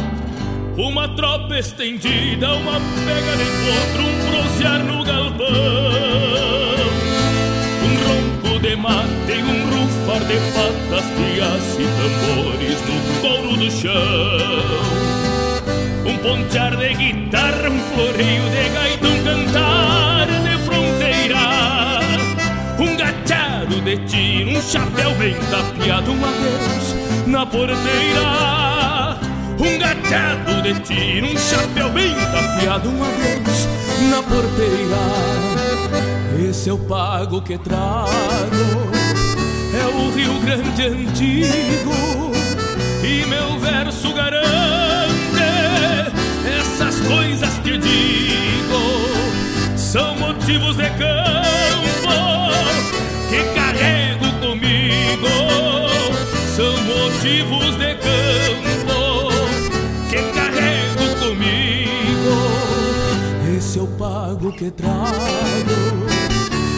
[0.78, 5.46] Uma tropa estendida, uma pega de potro, um prosear no galpão.
[7.84, 13.92] Um ronco de mate, um rufar de patas, crias e tambores no couro do chão.
[16.06, 20.05] Um pontear de guitarra, um floreio de gaita, um cantar
[24.00, 26.96] tiro, um chapéu bem tapeado, um adeus
[27.28, 29.16] na porteira.
[29.58, 33.68] Um gachado de tiro, um chapéu bem tapeado, um adeus
[34.10, 34.98] na porteira.
[36.50, 38.92] Esse é o pago que trago,
[39.74, 42.34] é o Rio Grande antigo,
[43.04, 44.36] e meu verso garante
[46.60, 51.45] essas coisas que digo são motivos de campo
[57.26, 59.32] motivos de campo
[60.10, 62.36] que carrego comigo.
[63.58, 64.94] Esse é o pago que trago,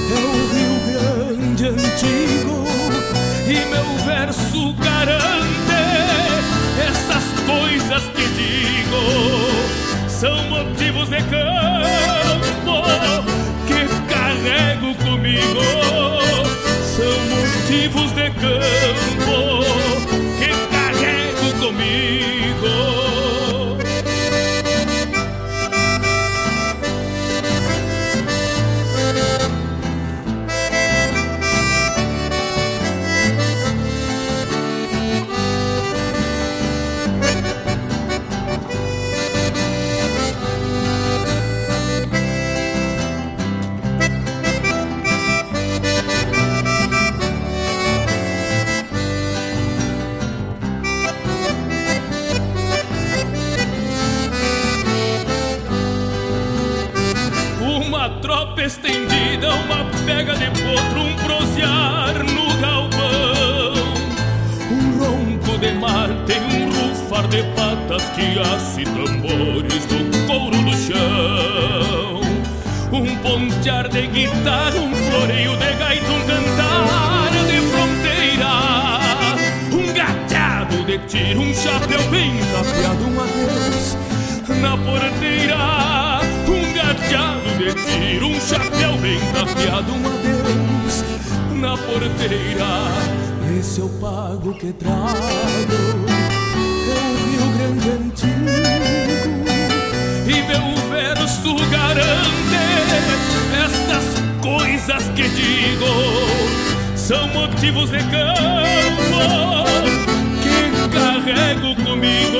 [0.09, 2.65] é o Rio Grande antigo
[3.45, 5.83] e meu verso garante
[6.79, 9.03] essas coisas que digo.
[10.07, 12.85] São motivos de campo
[13.67, 15.61] que carrego comigo.
[16.95, 20.16] São motivos de campo
[20.47, 22.36] que carrego comigo.
[58.68, 63.74] Estendida, uma pega de potro, um prosear no galpão.
[64.70, 72.22] Um ronco de mate, um rufar de patas que hace tambores do couro do chão.
[72.91, 78.51] Um pontear de guitarra, um floreio de gaita, um cantar de fronteira.
[79.72, 83.97] Um gateado de tiro, um chapéu bem tapeado, um adeus
[84.61, 85.96] na porteira
[87.58, 91.03] de tiro, um chapéu bem tapeado, um adeus
[91.53, 92.68] na porteira.
[93.60, 94.93] Esse é o pago que trago,
[96.88, 98.51] é o Rio Grande antigo,
[100.28, 102.64] e meu verso garante
[103.66, 104.05] estas
[104.41, 105.91] coisas que digo
[106.95, 109.18] são motivos de campo
[110.43, 110.58] que
[110.93, 112.38] carrego comigo.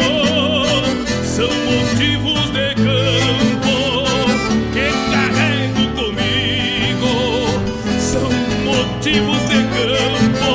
[1.24, 3.57] São motivos de campo
[9.08, 10.52] motivos de campo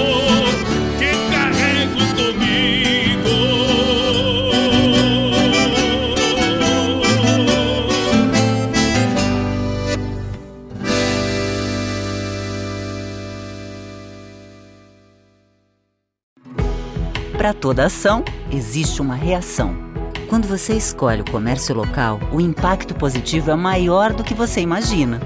[0.98, 3.32] que carrego comigo.
[17.38, 19.74] Para toda ação, existe uma reação.
[20.28, 25.20] Quando você escolhe o comércio local, o impacto positivo é maior do que você imagina.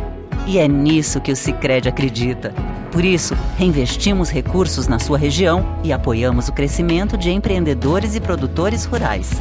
[0.46, 2.54] E é nisso que o Sicredi acredita.
[2.97, 8.86] Por isso, reinvestimos recursos na sua região e apoiamos o crescimento de empreendedores e produtores
[8.86, 9.32] rurais.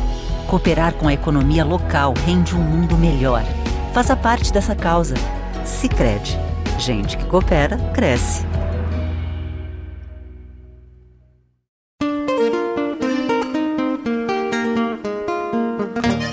[0.45, 3.45] Cooperar com a economia local rende um mundo melhor.
[3.93, 5.15] Faça parte dessa causa.
[5.63, 6.37] Sicredi.
[6.77, 8.45] Gente que coopera, cresce.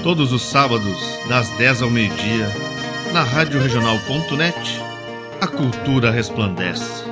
[0.03, 0.99] Todos os sábados,
[1.29, 2.49] das 10 ao meio-dia,
[3.13, 4.83] na Rádio Regional.net,
[5.41, 7.12] a cultura resplandece,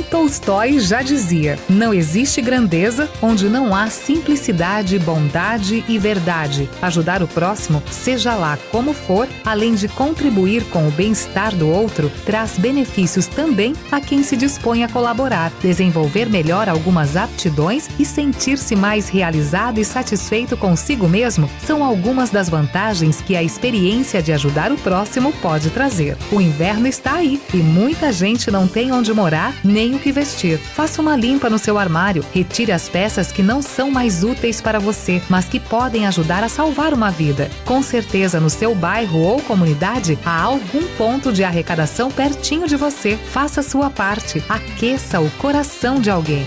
[0.11, 6.69] Tolstói já dizia: não existe grandeza onde não há simplicidade, bondade e verdade.
[6.81, 12.11] Ajudar o próximo, seja lá como for, além de contribuir com o bem-estar do outro,
[12.25, 18.75] traz benefícios também a quem se dispõe a colaborar, desenvolver melhor algumas aptidões e sentir-se
[18.75, 24.73] mais realizado e satisfeito consigo mesmo são algumas das vantagens que a experiência de ajudar
[24.73, 26.17] o próximo pode trazer.
[26.29, 30.57] O inverno está aí e muita gente não tem onde morar nem o que vestir.
[30.57, 34.79] Faça uma limpa no seu armário, retire as peças que não são mais úteis para
[34.79, 37.49] você, mas que podem ajudar a salvar uma vida.
[37.65, 43.15] Com certeza no seu bairro ou comunidade há algum ponto de arrecadação pertinho de você.
[43.15, 46.45] Faça sua parte, aqueça o coração de alguém.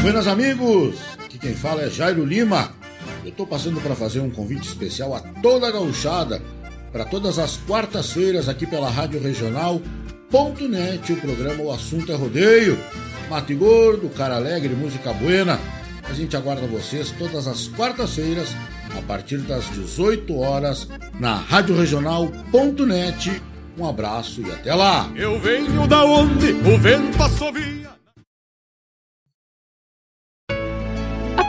[0.00, 2.72] Buenas amigos, aqui quem fala é Jairo Lima.
[3.24, 6.42] Eu tô passando para fazer um convite especial a toda a gauchada
[6.92, 12.78] para todas as quartas-feiras aqui pela Rádio Regional.net, o programa O Assunto é Rodeio.
[13.28, 15.58] Mate Gordo, Cara Alegre, Música Buena.
[16.08, 18.48] A gente aguarda vocês todas as quartas-feiras,
[18.98, 20.88] a partir das 18 horas,
[21.20, 21.76] na Rádio.
[23.78, 25.08] Um abraço e até lá!
[25.14, 27.99] Eu venho da onde o vento assovia.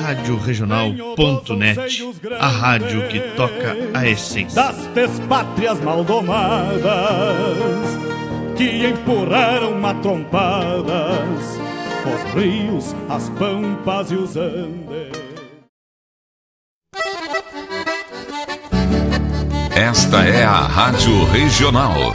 [0.00, 2.02] Rádio Regional.net,
[2.38, 6.82] a rádio que toca a essência das despátrias maldomadas
[8.56, 11.58] que empurraram matrompadas
[12.04, 15.24] os rios, as pampas e os andes.
[19.74, 22.14] Esta é a Rádio Regional.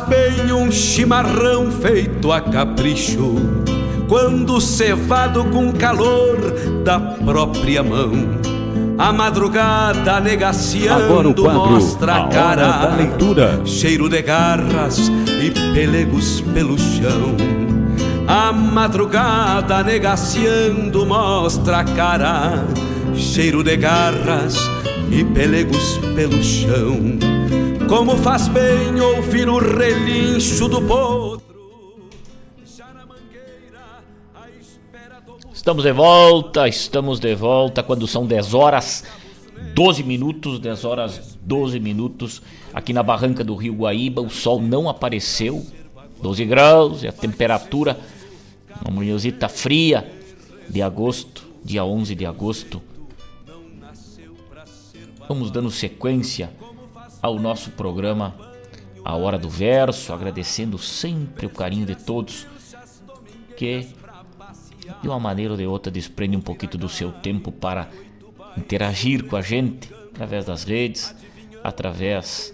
[0.00, 3.34] Bem um chimarrão feito a capricho,
[4.08, 6.38] quando cevado com calor
[6.84, 8.12] da própria mão.
[8.98, 13.60] A madrugada negaciando mostra a cara da leitura.
[13.64, 15.10] Cheiro de garras
[15.40, 17.34] e pelegos pelo chão
[18.28, 22.64] A madrugada negaciando mostra a cara
[23.14, 24.56] Cheiro de garras
[25.10, 27.41] e pelegos pelo chão
[27.92, 31.44] como faz bem ouvir o relincho do potro.
[35.52, 39.04] Estamos de volta, estamos de volta quando são 10 horas
[39.74, 42.40] 12 minutos, 10 horas 12 minutos,
[42.72, 45.62] aqui na barranca do Rio Guaíba, o sol não apareceu,
[46.22, 48.00] 12 graus, e a temperatura,
[48.80, 50.10] uma manhãzita fria
[50.66, 52.80] de agosto, dia 11 de agosto.
[55.28, 56.48] Vamos dando sequência
[57.22, 58.34] ao nosso programa
[59.04, 62.46] A Hora do Verso, agradecendo sempre o carinho de todos
[63.56, 63.86] que
[65.00, 67.88] de uma maneira ou de outra desprende um pouquinho do seu tempo para
[68.56, 71.14] interagir com a gente através das redes,
[71.62, 72.52] através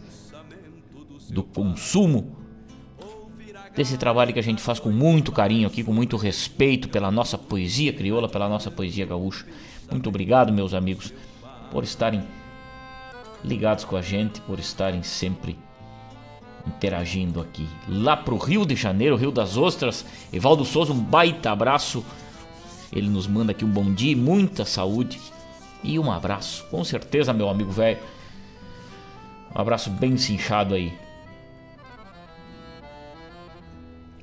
[1.31, 2.37] do consumo
[3.75, 7.39] desse trabalho que a gente faz com muito carinho aqui, com muito respeito pela nossa
[7.39, 9.47] poesia crioula, pela nossa poesia gaúcha.
[9.91, 11.13] Muito obrigado, meus amigos,
[11.71, 12.23] por estarem
[13.45, 15.59] ligados com a gente, por estarem sempre
[16.67, 17.67] interagindo aqui.
[17.89, 22.05] Lá pro Rio de Janeiro, Rio das Ostras, Evaldo Souza, um baita abraço.
[22.93, 25.19] Ele nos manda aqui um bom dia, muita saúde
[25.83, 26.65] e um abraço.
[26.71, 27.99] Com certeza, meu amigo velho.
[29.55, 30.93] Um abraço bem cinchado aí.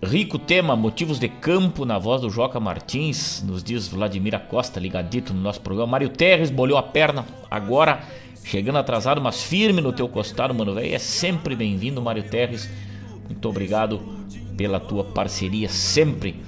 [0.04, 5.34] Rico tema, motivos de campo, na voz do Joca Martins, nos diz Vladimir Costa, ligadito
[5.34, 5.94] no nosso programa.
[5.94, 8.04] Mário Terres bolhou a perna, agora
[8.46, 10.94] Chegando atrasado, mas firme no teu costado, mano velho.
[10.94, 12.70] É sempre bem-vindo, Mário Terres.
[13.28, 14.00] Muito obrigado
[14.56, 16.44] pela tua parceria sempre.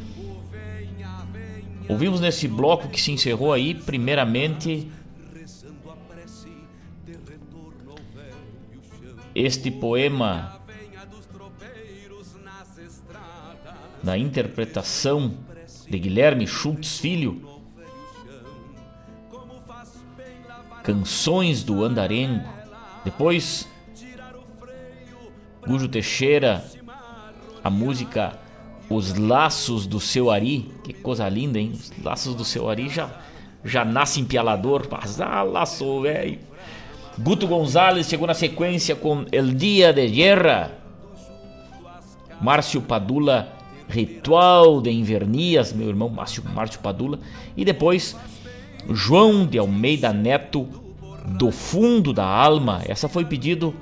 [1.89, 4.87] Ouvimos nesse bloco que se encerrou aí, primeiramente,
[9.33, 10.61] este poema
[14.03, 15.33] da interpretação
[15.89, 17.56] de Guilherme Schultz Filho
[20.87, 22.47] Canções do Andarengo.
[23.03, 23.67] Depois,
[25.67, 26.63] Gujo Teixeira,
[27.61, 28.39] a música
[28.89, 30.71] Os Laços do Seu Ari.
[30.85, 31.73] Que coisa linda, hein?
[31.73, 33.09] Os Laços do Seu Ari já,
[33.65, 34.87] já nasce empialador.
[34.89, 36.39] Mas, ah, laço, velho.
[37.19, 40.71] Guto Gonzalez chegou na sequência com El Dia de Guerra.
[42.39, 43.51] Márcio Padula,
[43.89, 47.19] Ritual de Invernias, meu irmão Márcio, Márcio Padula.
[47.57, 48.15] E depois
[48.89, 50.67] João de Almeida Neto,
[51.25, 52.81] do fundo da alma.
[52.85, 53.73] Essa foi pedido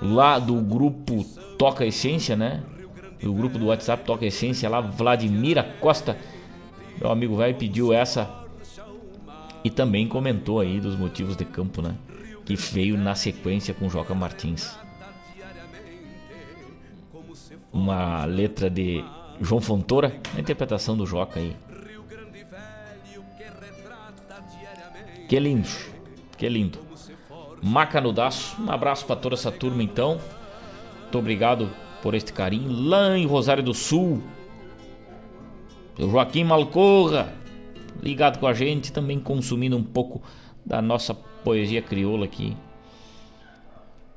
[0.00, 1.24] lá do grupo
[1.58, 2.62] Toca Essência, né?
[3.22, 6.16] Do grupo do WhatsApp Toca Essência, lá Vladimir Costa,
[7.00, 8.30] meu amigo velho, pediu essa
[9.62, 11.94] e também comentou aí dos motivos de campo, né?
[12.44, 14.76] Que veio na sequência com Joca Martins.
[17.74, 19.04] uma letra de
[19.40, 21.56] João Fontoura, a interpretação do Joca aí.
[25.28, 25.68] Que lindo,
[26.36, 26.78] que lindo.
[27.62, 30.20] Macanudaço, um abraço para toda essa turma então.
[31.02, 31.70] Muito obrigado
[32.02, 32.70] por este carinho.
[32.70, 34.22] Lá em Rosário do Sul,
[35.98, 37.32] o Joaquim Malcorra,
[38.02, 40.22] ligado com a gente, também consumindo um pouco
[40.64, 42.54] da nossa poesia crioula aqui.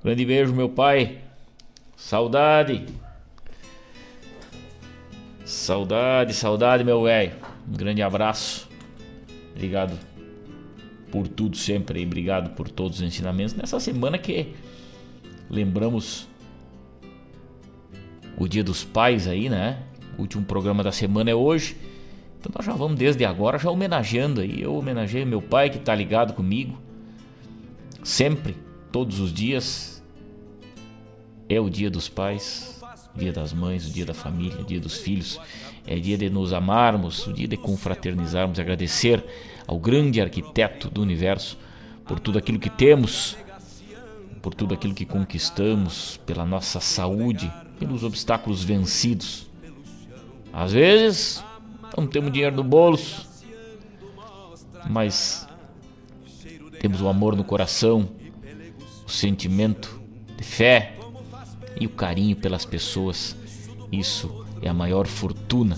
[0.03, 1.19] Grande beijo, meu pai.
[1.95, 2.85] Saudade.
[5.45, 7.33] Saudade, saudade, meu velho.
[7.67, 8.67] Um grande abraço.
[9.55, 10.16] Obrigado
[11.11, 12.05] por tudo sempre.
[12.05, 13.53] Obrigado por todos os ensinamentos.
[13.53, 14.53] Nessa semana que
[15.49, 16.27] lembramos
[18.37, 19.79] o Dia dos Pais aí, né?
[20.17, 21.77] O último programa da semana é hoje.
[22.39, 24.61] Então nós já vamos desde agora já homenageando aí.
[24.61, 26.77] Eu homenageei meu pai que tá ligado comigo.
[28.03, 28.55] Sempre,
[28.91, 30.03] todos os dias.
[31.49, 32.83] É o dia dos pais,
[33.15, 35.39] dia das mães, o dia da família, o dia dos filhos.
[35.85, 39.23] É dia de nos amarmos, o dia de confraternizarmos, agradecer
[39.67, 41.57] ao grande arquiteto do universo
[42.05, 43.37] por tudo aquilo que temos,
[44.41, 49.49] por tudo aquilo que conquistamos, pela nossa saúde, pelos obstáculos vencidos.
[50.53, 51.43] Às vezes
[51.97, 53.27] não temos dinheiro no bolso,
[54.89, 55.47] mas
[56.79, 58.09] temos o amor no coração,
[59.05, 59.99] o sentimento
[60.37, 60.97] de fé
[61.79, 63.35] e o carinho pelas pessoas.
[63.91, 65.77] Isso é a maior fortuna.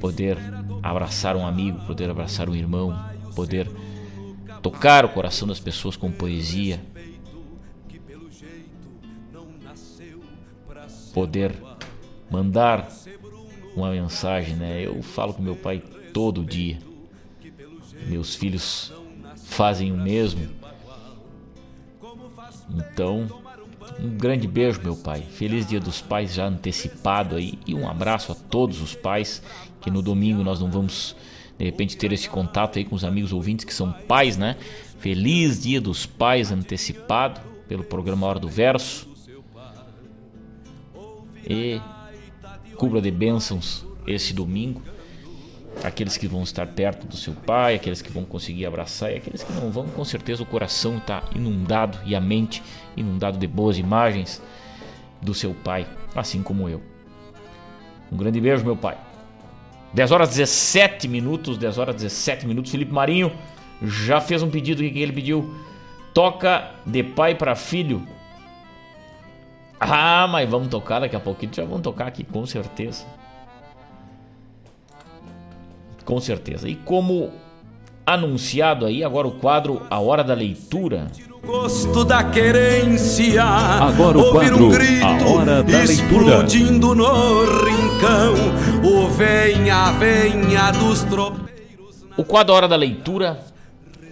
[0.00, 0.36] Poder
[0.82, 2.98] abraçar um amigo, poder abraçar um irmão,
[3.34, 3.70] poder
[4.62, 6.80] tocar o coração das pessoas com poesia,
[11.12, 11.54] poder
[12.30, 12.88] mandar
[13.76, 14.86] uma mensagem, né?
[14.86, 15.82] Eu falo com meu pai
[16.12, 16.78] todo dia.
[18.06, 18.92] Meus filhos
[19.36, 20.48] fazem o mesmo.
[22.74, 23.28] Então,
[24.00, 25.22] um grande beijo, meu pai.
[25.22, 29.42] Feliz Dia dos Pais já antecipado aí e um abraço a todos os pais
[29.82, 31.14] que no domingo nós não vamos
[31.58, 34.56] de repente ter esse contato aí com os amigos ouvintes que são pais, né?
[34.98, 39.08] Feliz Dia dos Pais antecipado pelo programa Hora do Verso.
[41.48, 41.80] E
[42.76, 44.82] cubra de bênçãos esse domingo.
[45.82, 49.42] Aqueles que vão estar perto do seu pai, aqueles que vão conseguir abraçar e aqueles
[49.42, 52.62] que não vão, com certeza o coração está inundado e a mente
[52.96, 54.42] inundado de boas imagens
[55.20, 56.82] do seu pai, assim como eu.
[58.10, 58.98] Um grande beijo, meu pai.
[59.94, 62.70] 10 horas 17 minutos, 10 horas 17 minutos.
[62.70, 63.32] Felipe Marinho
[63.82, 65.54] já fez um pedido que ele pediu.
[66.14, 68.06] Toca de pai para filho.
[69.78, 71.52] Ah, mas vamos tocar daqui a pouquinho.
[71.52, 73.04] Já vamos tocar aqui, com certeza.
[76.04, 76.68] Com certeza.
[76.68, 77.32] E como
[78.06, 81.10] anunciado aí, agora o quadro A Hora da Leitura.
[81.44, 83.42] Gosto da querência.
[83.42, 85.84] Agora o quadro um grito, A Hora da Leitura.
[85.84, 88.34] Explodindo no rincão.
[88.84, 92.06] O venha, venha dos tropeiros.
[92.16, 93.44] O quadro Hora da Leitura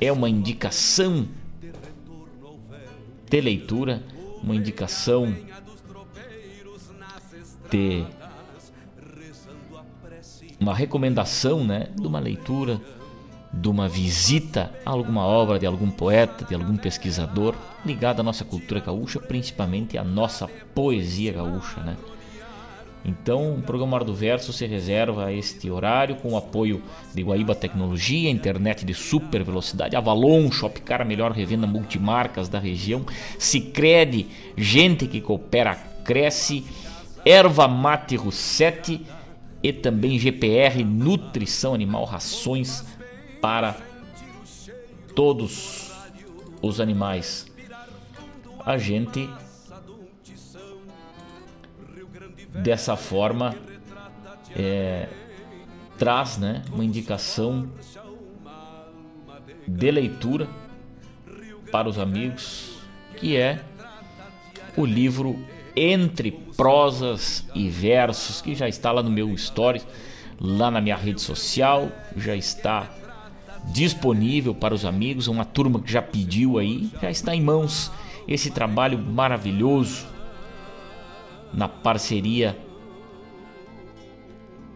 [0.01, 1.29] é uma indicação
[3.29, 4.03] de leitura,
[4.43, 5.33] uma indicação
[7.71, 8.05] de
[10.59, 12.81] uma recomendação, né, de uma leitura,
[13.53, 17.55] de uma visita a alguma obra de algum poeta, de algum pesquisador
[17.85, 21.97] ligado à nossa cultura gaúcha, principalmente à nossa poesia gaúcha, né?
[23.05, 26.83] Então, o programa Hora do Verso se reserva a este horário com o apoio
[27.15, 33.05] de Guaíba Tecnologia, internet de super velocidade, Avalon, Shopcar, a melhor revenda multimarcas da região,
[33.39, 36.65] Sicredi, gente que coopera, cresce,
[37.25, 39.01] Erva Mate Russetti
[39.63, 42.85] e também GPR, Nutrição Animal, rações
[43.41, 43.77] para
[45.15, 45.93] todos
[46.63, 47.47] os animais.
[48.65, 49.29] A gente
[52.63, 53.55] dessa forma
[54.57, 55.09] é,
[55.97, 57.71] traz né, uma indicação
[59.67, 60.49] de leitura
[61.71, 62.79] para os amigos
[63.17, 63.63] que é
[64.77, 65.39] o livro
[65.77, 69.81] Entre Prosas e Versos que já está lá no meu story
[70.41, 72.91] lá na minha rede social já está
[73.67, 77.91] disponível para os amigos uma turma que já pediu aí já está em mãos.
[78.27, 80.07] Esse trabalho maravilhoso
[81.53, 82.57] na parceria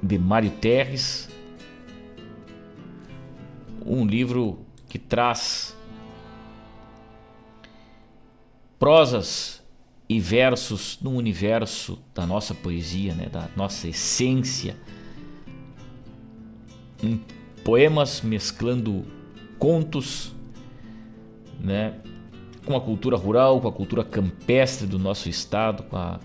[0.02, 1.31] de Mário Terres,
[3.86, 4.59] um livro
[4.89, 5.77] que traz
[8.78, 9.62] prosas
[10.09, 14.77] e versos no universo da nossa poesia, né, da nossa essência,
[17.02, 17.23] em
[17.65, 19.05] poemas mesclando
[19.59, 20.32] contos,
[21.59, 21.95] né,
[22.65, 26.20] com a cultura rural, com a cultura campestre do nosso estado, com a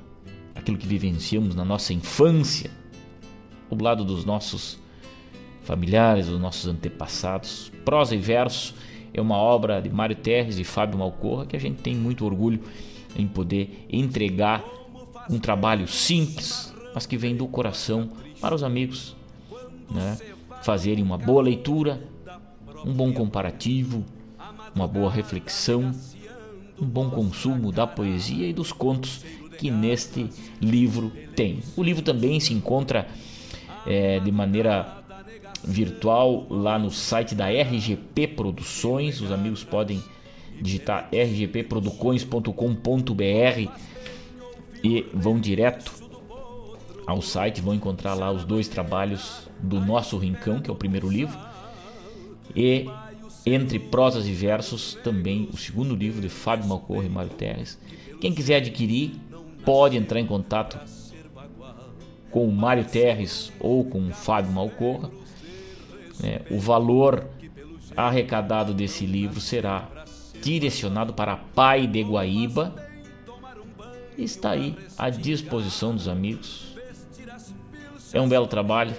[0.59, 2.69] aquilo que vivenciamos na nossa infância,
[3.71, 4.77] ao lado dos nossos
[5.63, 7.71] familiares, dos nossos antepassados.
[7.85, 8.75] Prosa e verso
[9.13, 12.61] é uma obra de Mário Terres e Fábio Malcorra que a gente tem muito orgulho
[13.15, 14.63] em poder entregar
[15.29, 18.09] um trabalho simples, mas que vem do coração
[18.39, 19.15] para os amigos,
[19.89, 20.17] né?
[20.61, 22.01] Fazerem uma boa leitura,
[22.85, 24.03] um bom comparativo,
[24.75, 25.91] uma boa reflexão,
[26.81, 29.23] um bom consumo da poesia e dos contos
[29.57, 30.29] que neste
[30.61, 31.59] livro tem.
[31.75, 33.07] O livro também se encontra
[33.85, 35.03] é, de maneira
[35.63, 39.19] virtual lá no site da RGP Produções.
[39.19, 40.01] Os amigos podem
[40.61, 43.71] digitar rgpproducões.com.br
[44.83, 45.91] e vão direto
[47.05, 51.09] ao site, vão encontrar lá os dois trabalhos do nosso Rincão, que é o primeiro
[51.09, 51.37] livro,
[52.55, 52.85] e
[53.45, 57.79] entre prosas e versos também o segundo livro de Fábio Malcorra e Mário Terres.
[58.19, 59.11] Quem quiser adquirir
[59.63, 60.79] pode entrar em contato
[62.29, 65.09] com o Mário Terres ou com o Fábio Malcorra.
[66.23, 67.25] É, o valor
[67.95, 69.87] arrecadado desse livro será
[70.41, 72.75] direcionado para Pai de Guaíba.
[74.17, 76.75] Está aí à disposição dos amigos.
[78.11, 78.93] É um belo trabalho,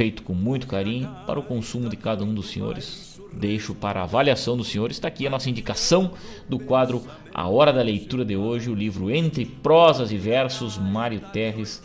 [0.00, 3.20] feito com muito carinho para o consumo de cada um dos senhores.
[3.34, 4.96] Deixo para a avaliação dos senhores.
[4.96, 6.12] Está aqui a nossa indicação
[6.48, 7.02] do quadro
[7.34, 11.82] A Hora da Leitura de hoje, o livro Entre Prosas e Versos, Mário Terres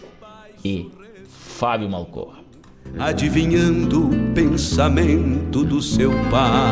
[0.64, 0.90] e
[1.28, 2.40] Fábio Malcorra.
[2.98, 6.72] Adivinhando o pensamento do seu pai.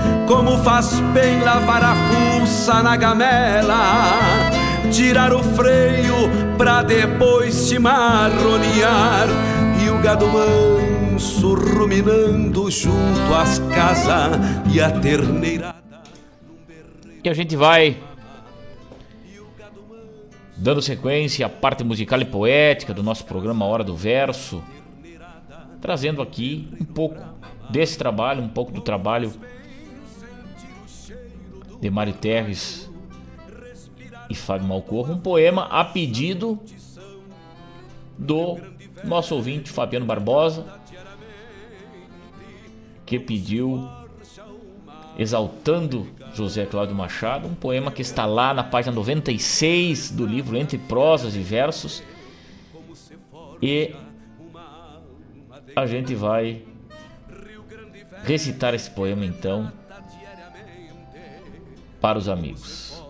[0.31, 1.93] Como faz bem lavar a
[2.39, 4.49] fuça na gamela,
[4.89, 6.15] tirar o freio
[6.57, 9.27] pra depois se marronear
[9.83, 14.39] e o gado manso ruminando junto às casas
[14.73, 15.75] e a terneira.
[17.21, 17.97] E a gente vai
[20.55, 24.63] dando sequência à parte musical e poética do nosso programa Hora do Verso,
[25.81, 27.21] trazendo aqui um pouco
[27.69, 29.33] desse trabalho, um pouco do trabalho
[31.81, 32.89] de Mário Terres
[34.29, 36.59] e Fábio Malcorro, um poema a pedido
[38.17, 38.57] do
[39.03, 40.79] nosso ouvinte Fabiano Barbosa,
[43.05, 43.89] que pediu
[45.17, 50.77] exaltando José Cláudio Machado, um poema que está lá na página 96 do livro Entre
[50.77, 52.01] Prosas e Versos.
[53.61, 53.93] E
[55.75, 56.63] a gente vai
[58.23, 59.71] recitar esse poema então
[62.01, 63.00] para os amigos.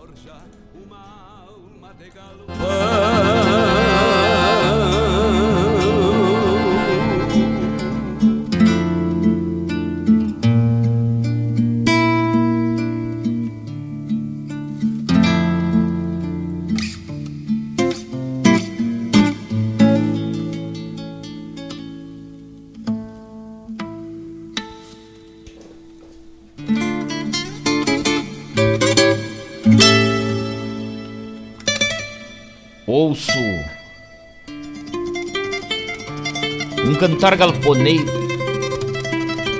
[37.22, 38.04] Cantar galponeiro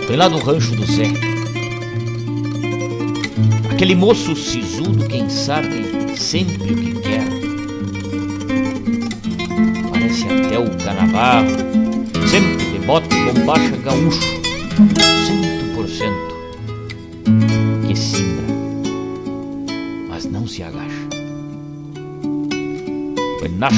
[0.09, 1.07] vem lá do rancho do Zé.
[3.71, 7.25] Aquele moço sisudo, quem sabe sempre o que quer.
[9.93, 11.51] Parece até o canabarro,
[12.29, 14.21] sempre de bota e bombacha gaúcho,
[15.25, 16.35] cento por cento,
[17.87, 18.45] que simbra,
[20.09, 21.13] mas não se agacha
[23.41, 23.77] penacho,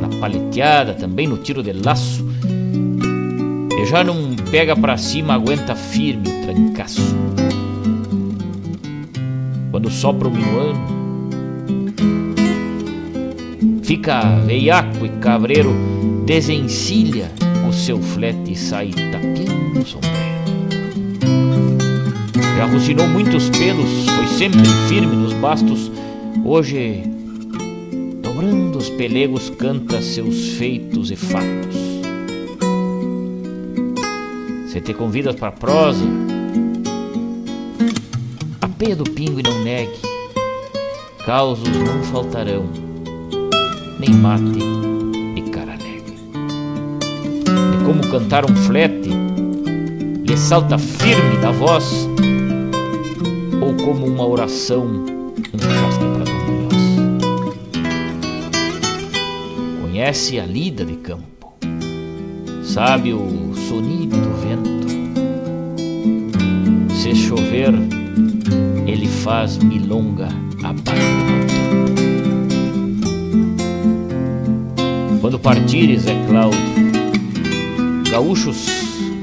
[0.00, 2.25] na paleteada, também no tiro de laço.
[3.96, 7.16] Já não pega pra cima, aguenta firme o trancaço.
[9.70, 10.78] Quando sopra o minuano,
[13.82, 15.72] Fica veiaco e cabreiro,
[16.26, 17.32] desencilha
[17.66, 20.16] o seu flete e sai tapiando o sombreiro.
[22.58, 25.90] Já rucinou muitos pelos, foi sempre firme nos bastos,
[26.44, 27.02] hoje,
[28.22, 31.95] dobrando os pelegos, canta seus feitos e fatos.
[34.76, 36.04] Se te convidas para prosa,
[38.60, 39.96] a peia do pingo e não negue,
[41.24, 42.66] causos não faltarão,
[43.98, 44.58] nem mate
[45.34, 46.18] e caranegue.
[47.72, 49.08] E como cantar um flete,
[50.28, 52.06] lhe salta firme da voz,
[53.58, 56.68] ou como uma oração, um chasque para Dom.
[59.80, 61.54] Conhece a lida de campo,
[62.62, 64.05] sabe o sonido
[67.06, 67.72] Se chover,
[68.84, 70.26] ele faz milonga
[70.60, 71.00] abaixo
[75.20, 76.58] Quando partires, é Cláudio,
[78.10, 78.66] gaúchos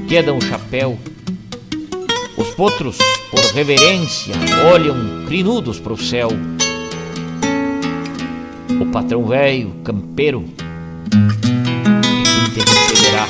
[0.08, 0.98] quedam o chapéu,
[2.38, 2.96] os potros
[3.30, 4.34] por reverência,
[4.72, 6.28] olham crinudos para o céu.
[8.80, 10.42] O patrão velho, campeiro,
[12.54, 13.28] te receberá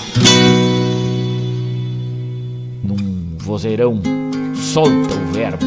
[2.84, 4.00] num vozeirão,
[4.74, 5.66] solta o verbo,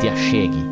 [0.00, 0.69] te achegue.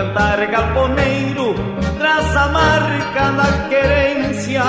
[0.00, 1.54] Cantar galponeiro
[1.98, 4.62] traz a marca da querência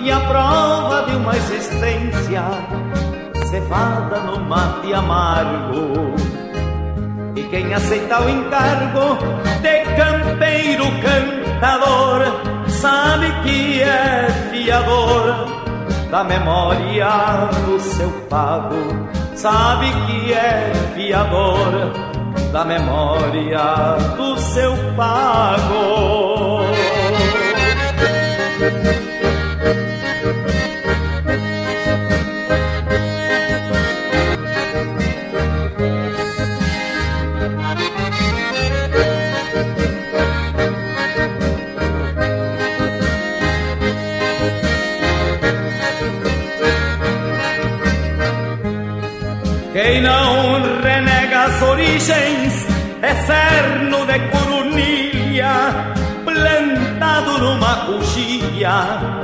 [0.00, 2.42] e a prova de uma existência
[3.48, 6.16] cevada no mate amargo.
[7.36, 9.18] E quem aceita o encargo
[9.62, 12.22] de campeiro cantador
[12.66, 15.46] sabe que é fiador
[16.10, 17.08] da memória
[17.66, 18.74] do seu pago,
[19.36, 22.16] sabe que é fiador
[22.56, 26.35] da memória do seu pago.
[51.68, 52.66] Origens
[53.26, 55.94] cerno de corunilha,
[56.24, 59.22] plantado numa coxilha,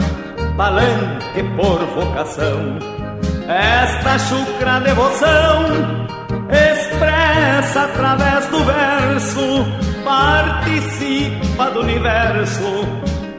[0.56, 2.78] palanque por vocação.
[3.48, 5.66] Esta chucra devoção
[6.50, 9.66] expressa através do verso,
[10.04, 12.86] participa do universo,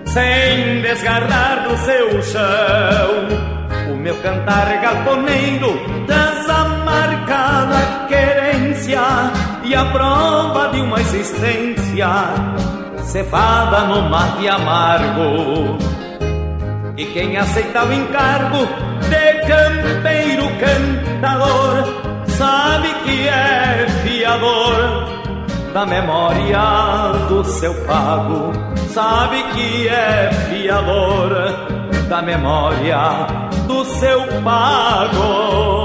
[0.05, 3.93] sem desgarrar do seu chão.
[3.93, 7.63] O meu cantar galponeiro traz a marca
[8.85, 12.09] e a prova de uma existência
[13.01, 15.77] cevada no mate amargo.
[16.97, 18.67] E quem aceita o encargo
[19.09, 21.83] de campeiro cantador
[22.27, 24.75] sabe que é fiador
[25.73, 28.51] da memória do seu pago,
[28.89, 31.29] sabe que é fiador
[32.09, 32.99] da memória
[33.65, 35.82] do seu pago.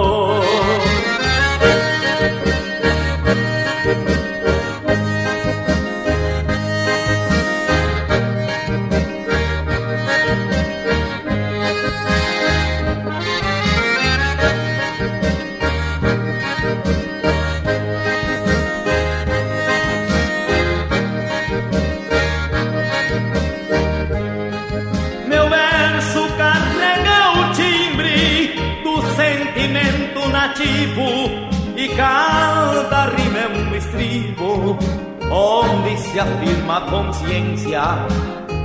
[35.31, 37.83] Onde se afirma consciência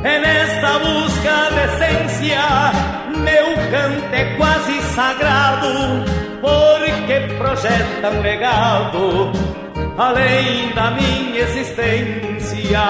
[0.03, 2.41] É nesta busca de essência,
[3.17, 5.69] meu canto é quase sagrado,
[6.41, 9.53] porque projeta um legado
[9.97, 12.81] além da minha existência.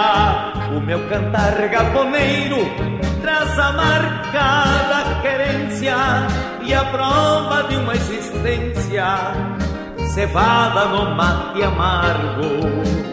[0.76, 2.58] O meu cantar galponeiro
[3.22, 5.96] traz a marca da querência
[6.64, 9.06] e a prova de uma existência
[10.14, 13.13] cevada no mate amargo.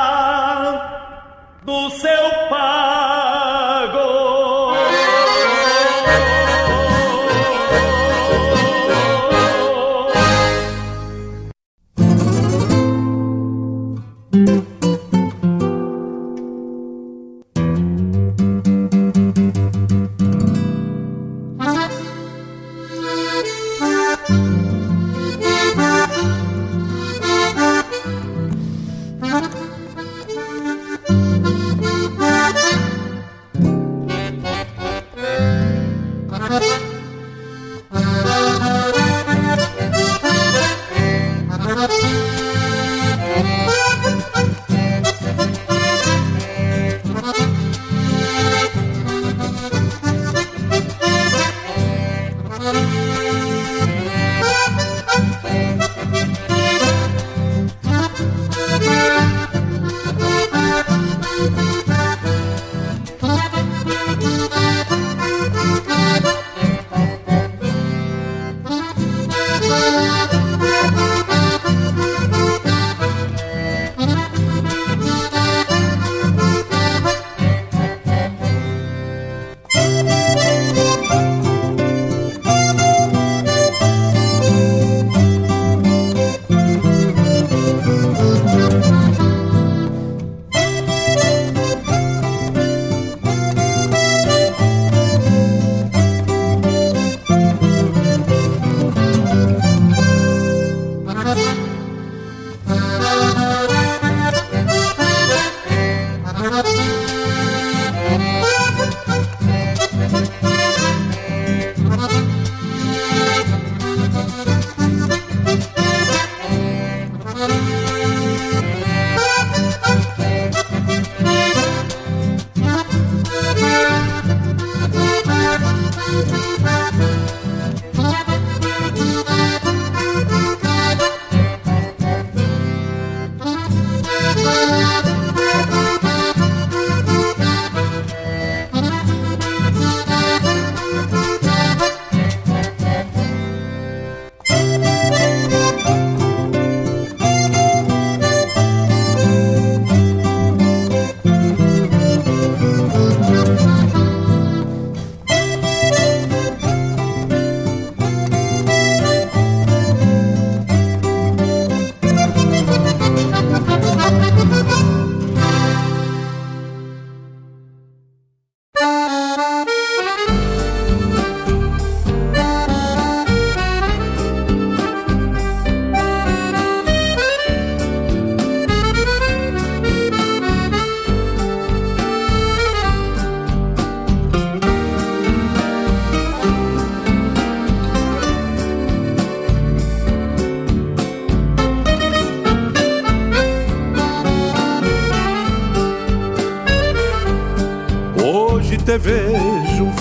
[1.63, 2.90] do seu pago.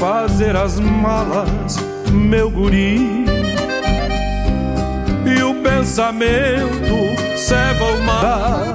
[0.00, 1.76] Fazer as malas,
[2.10, 3.24] meu guri.
[5.24, 8.74] E o pensamento ceva o mar.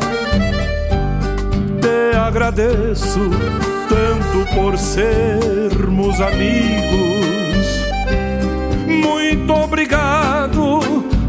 [1.82, 3.30] Te agradeço
[3.90, 7.66] tanto por sermos amigos.
[8.88, 10.80] Muito obrigado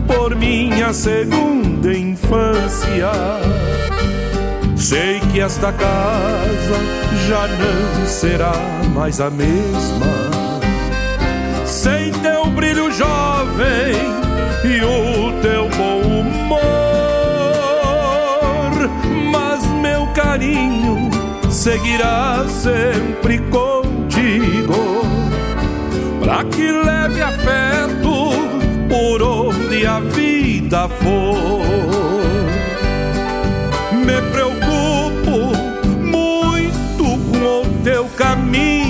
[0.07, 3.11] por minha segunda infância.
[4.77, 10.07] Sei que esta casa já não será mais a mesma.
[11.67, 13.95] Sem teu brilho jovem
[14.65, 16.61] e o teu bom humor,
[19.31, 21.11] mas meu carinho
[21.51, 25.07] seguirá sempre contigo.
[26.21, 28.33] para que leve afeto
[28.89, 31.65] por onde a vida for.
[33.93, 35.55] Me preocupo
[36.01, 38.86] muito com o teu caminho,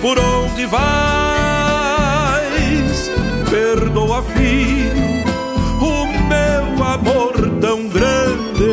[0.00, 0.80] por onde vais.
[3.50, 5.24] Perdoa, filho,
[5.80, 8.72] o meu amor tão grande.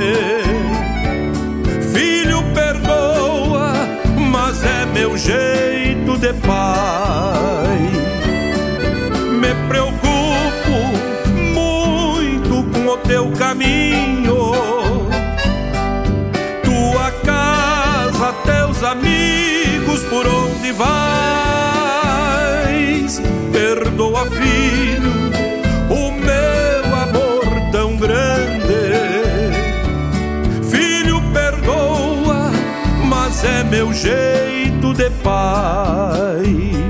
[1.93, 3.73] Filho, perdoa,
[4.31, 7.77] mas é meu jeito de pai.
[9.39, 10.77] Me preocupo
[11.53, 14.53] muito com o teu caminho,
[16.63, 19.56] tua casa, teus amigos,
[20.03, 20.88] por onde vais.
[23.52, 25.11] Perdoa, filho,
[25.90, 28.74] o meu amor tão grande.
[30.69, 32.52] Filho, perdoa,
[33.06, 36.86] mas é meu jeito de pai.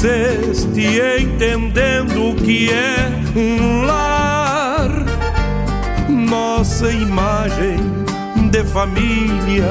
[0.00, 4.88] Cresceste entendendo o que é um lar,
[6.08, 7.76] nossa imagem
[8.50, 9.68] de família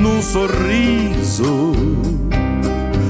[0.00, 1.74] num sorriso.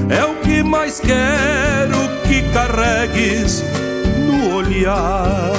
[0.09, 3.63] É o que mais quero que carregues
[4.27, 5.53] no olhar.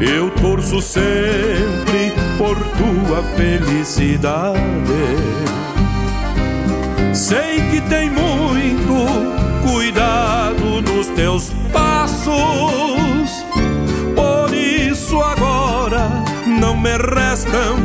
[0.00, 4.60] Eu torço sempre por tua felicidade.
[7.12, 8.49] Sei que tem muito
[9.62, 12.30] cuidado nos teus passos.
[14.14, 16.08] Por isso agora
[16.46, 17.76] não me restam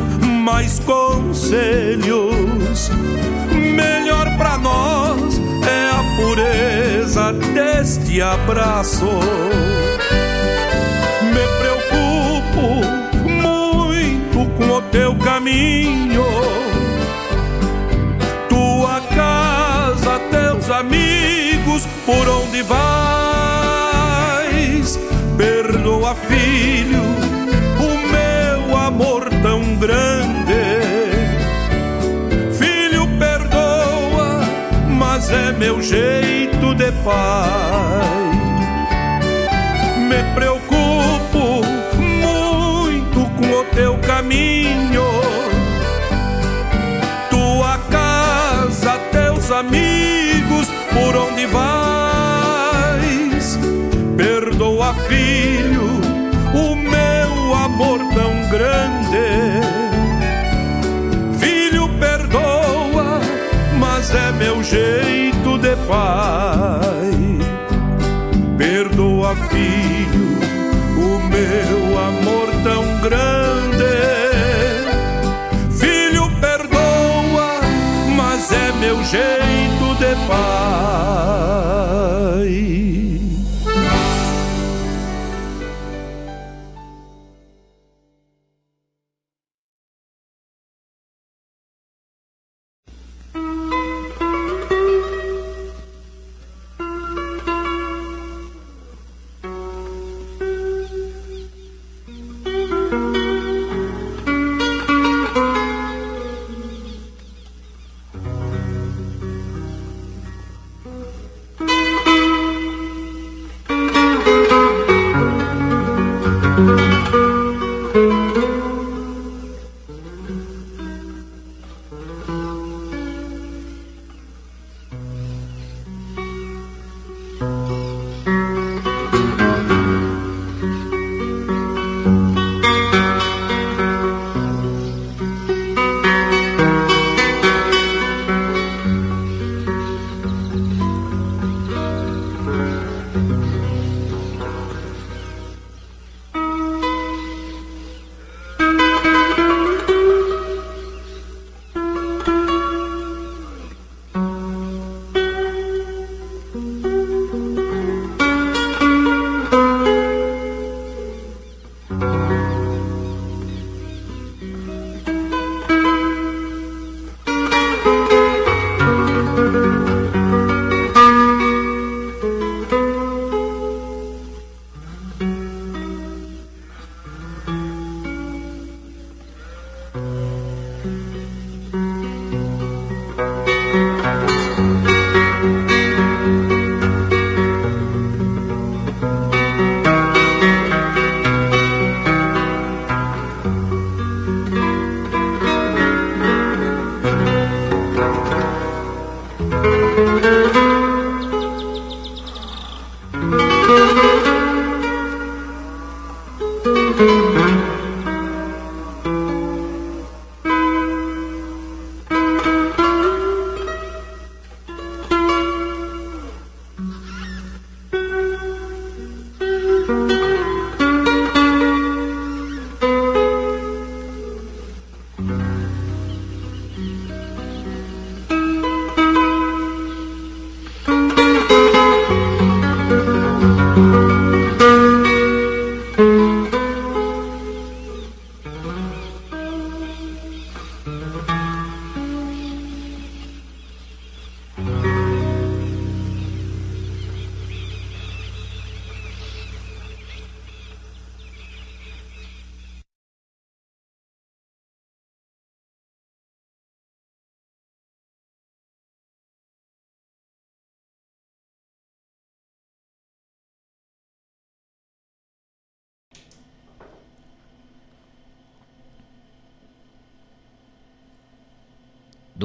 [0.43, 2.91] mais conselhos.
[3.51, 9.09] Melhor pra nós é a pureza deste abraço
[11.35, 12.65] me preocupo
[13.27, 16.23] muito com o teu caminho,
[20.65, 22.89] teus amigos, por onde vais.
[25.37, 27.01] Perdoa, filho,
[27.79, 30.81] o meu amor tão grande.
[32.57, 34.41] Filho, perdoa,
[34.89, 38.33] mas é meu jeito de pai
[39.97, 41.65] me preocupo
[41.97, 44.75] muito com o teu caminho,
[49.55, 50.34] amigos,
[50.95, 51.85] por onde vais.
[54.15, 56.01] Perdoa, filho,
[56.53, 59.27] o meu amor tão grande.
[61.37, 63.19] Filho, perdoa,
[63.77, 67.11] mas é meu jeito de pai.
[68.57, 70.39] Perdoa, filho,
[70.97, 73.95] o meu amor tão grande.
[75.77, 77.59] Filho, perdoa,
[78.15, 79.64] mas é meu jeito
[80.27, 81.44] de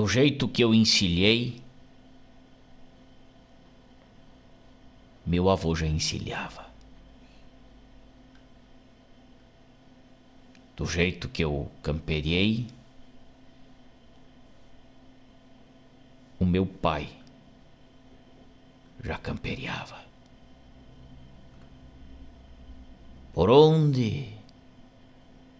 [0.00, 1.60] do jeito que eu encilhei,
[5.26, 6.64] meu avô já encilhava.
[10.74, 12.66] Do jeito que eu camperiei,
[16.38, 17.06] o meu pai
[19.04, 20.02] já camperiava.
[23.34, 24.32] Por onde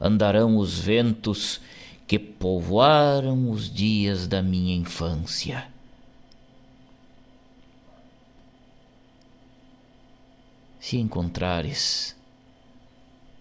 [0.01, 1.61] andarão os ventos
[2.11, 5.69] que povoaram os dias da minha infância.
[10.81, 12.17] Se encontrares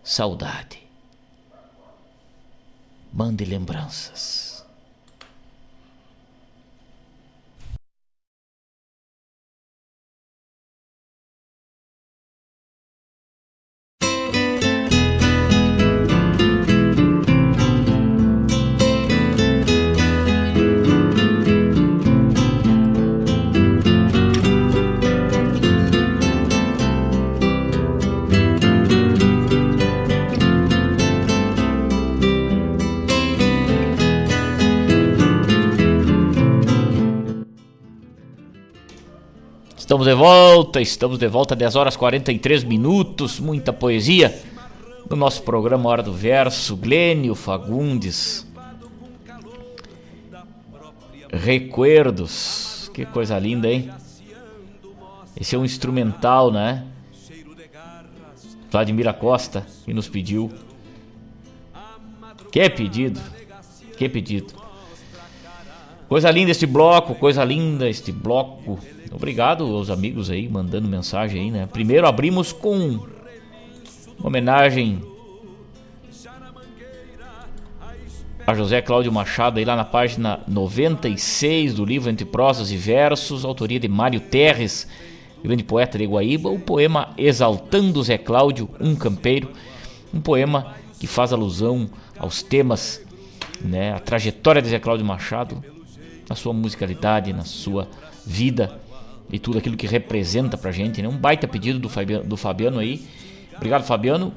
[0.04, 0.84] saudade,
[3.12, 4.49] mande lembranças.
[39.90, 44.40] Estamos de volta, estamos de volta, 10 horas 43 minutos, muita poesia
[45.10, 46.78] no nosso programa Hora do Verso.
[46.78, 48.48] Glênio Fagundes.
[51.34, 53.90] Recuerdos, que coisa linda, hein?
[55.36, 56.86] Esse é um instrumental, né?
[58.70, 60.52] Vladimir Costa que nos pediu.
[62.52, 63.20] Que pedido,
[63.98, 64.54] que pedido.
[66.08, 68.78] Coisa linda este bloco, coisa linda este bloco.
[69.12, 71.68] Obrigado aos amigos aí mandando mensagem aí, né?
[71.72, 73.00] Primeiro abrimos com
[74.18, 75.02] uma homenagem
[78.46, 83.46] a José Cláudio Machado aí lá na página 96 do livro Entre Prosas e Versos,
[83.46, 84.88] autoria de Mário Terres,
[85.44, 89.50] grande poeta de Guaíba, o poema Exaltando Zé Cláudio, um campeiro,
[90.14, 93.02] um poema que faz alusão aos temas,
[93.62, 95.64] né, a trajetória de Zé Cláudio Machado,
[96.28, 97.88] na sua musicalidade, na sua
[98.26, 98.80] vida
[99.30, 101.08] e tudo aquilo que representa pra gente, né?
[101.08, 103.06] Um baita pedido do Fabiano, do Fabiano aí.
[103.56, 104.34] Obrigado, Fabiano.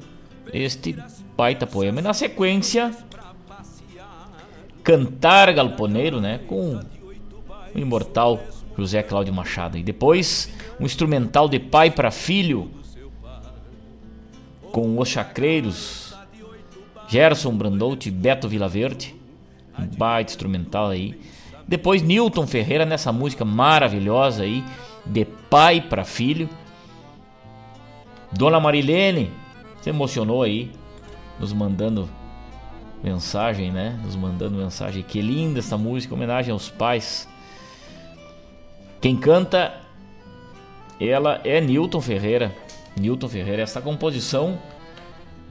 [0.53, 0.95] Este
[1.35, 1.99] baita poema.
[1.99, 2.95] E na sequência,
[4.83, 6.39] Cantar Galponeiro, né?
[6.45, 6.79] Com
[7.73, 8.39] o imortal
[8.77, 9.77] José Cláudio Machado.
[9.77, 12.69] E depois, um instrumental de pai para filho
[14.71, 16.13] com os chacreiros
[17.07, 19.15] Gerson Brandout e Beto Vilaverde.
[19.79, 21.19] Um baita instrumental aí.
[21.67, 24.63] Depois Newton Ferreira nessa música maravilhosa aí,
[25.05, 26.49] de pai para filho.
[28.31, 29.31] Dona Marilene
[29.81, 30.71] se emocionou aí,
[31.39, 32.09] nos mandando
[33.03, 33.99] mensagem, né?
[34.03, 35.03] Nos mandando mensagem.
[35.03, 37.27] Que linda essa música, homenagem aos pais.
[38.99, 39.73] Quem canta
[40.99, 42.55] ela é Newton Ferreira.
[42.99, 44.57] Newton Ferreira, essa composição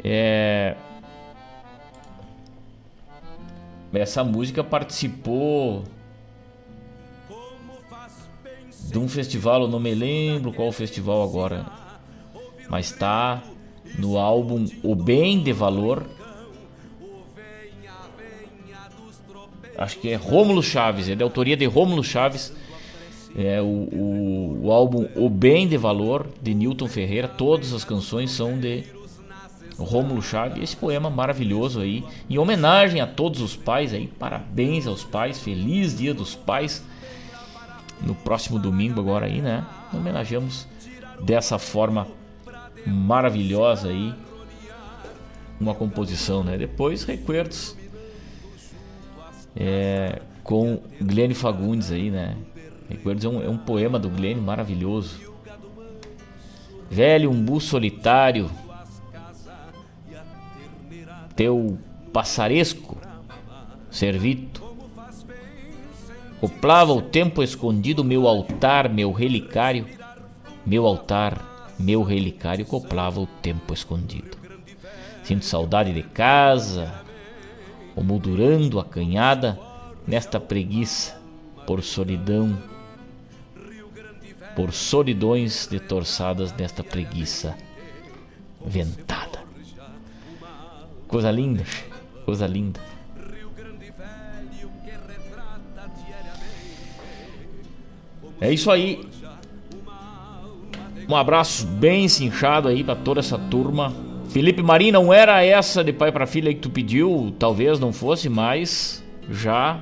[0.02, 0.76] é
[3.92, 5.84] essa música participou
[8.90, 11.66] de um festival, eu não me lembro qual festival agora,
[12.68, 13.42] mas tá
[13.98, 16.04] no álbum O Bem de Valor.
[19.76, 22.52] Acho que é Rômulo Chaves, é de autoria de Rômulo Chaves.
[23.34, 27.26] É o, o, o álbum O Bem de Valor de Newton Ferreira.
[27.26, 28.84] Todas as canções são de
[29.78, 30.62] Rômulo Chaves.
[30.62, 34.06] Esse poema maravilhoso aí, em homenagem a todos os pais aí.
[34.06, 36.84] Parabéns aos pais, feliz Dia dos Pais
[38.04, 39.64] no próximo domingo agora aí, né?
[39.92, 40.66] Homenageamos
[41.20, 42.08] dessa forma
[42.86, 44.14] maravilhosa aí
[45.60, 46.58] uma composição, né?
[46.58, 47.76] Depois Recuerdos
[49.56, 52.36] é, com Glenn Fagundes aí, né?
[52.88, 55.32] Recuerdos é um, é um poema do Glenn maravilhoso.
[56.90, 58.50] Velho umbu solitário,
[61.34, 61.78] teu
[62.12, 62.98] passaresco,
[63.90, 64.61] servito,
[66.42, 69.86] coplava o tempo escondido meu altar, meu relicário,
[70.66, 74.36] meu altar, meu relicário, coplava o tempo escondido.
[75.22, 76.92] Sinto saudade de casa,
[77.94, 79.56] omoldurando a canhada
[80.04, 81.16] nesta preguiça
[81.64, 82.60] por solidão,
[84.56, 87.56] por solidões detorçadas nesta preguiça
[88.66, 89.44] ventada.
[91.06, 91.64] Coisa linda,
[92.24, 92.91] coisa linda.
[98.42, 99.00] É isso aí.
[101.08, 103.92] Um abraço bem cinchado aí para toda essa turma
[104.32, 108.30] Felipe Marim não era essa de pai para filha que tu pediu, talvez não fosse,
[108.30, 109.78] mas já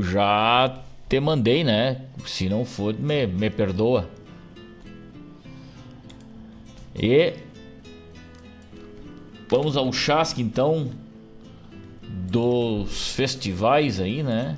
[0.00, 0.78] já
[1.10, 2.06] te mandei, né?
[2.24, 4.08] Se não for, me, me perdoa.
[6.96, 7.34] E
[9.46, 10.90] vamos ao chasque então
[12.30, 14.56] dos festivais aí, né?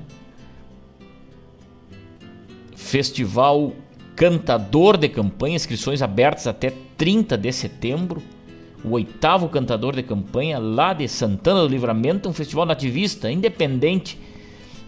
[2.75, 3.73] Festival
[4.15, 8.23] Cantador de Campanha, inscrições abertas até 30 de setembro.
[8.85, 14.19] O oitavo cantador de campanha lá de Santana do Livramento, um festival nativista independente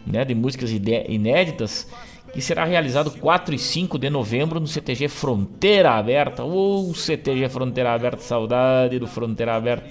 [0.05, 1.89] né, de músicas inéditas
[2.32, 6.43] que será realizado 4 e 5 de novembro no CTG Fronteira Aberta.
[6.43, 9.89] Ou oh, CTG Fronteira Aberta, saudade do Fronteira Aberta.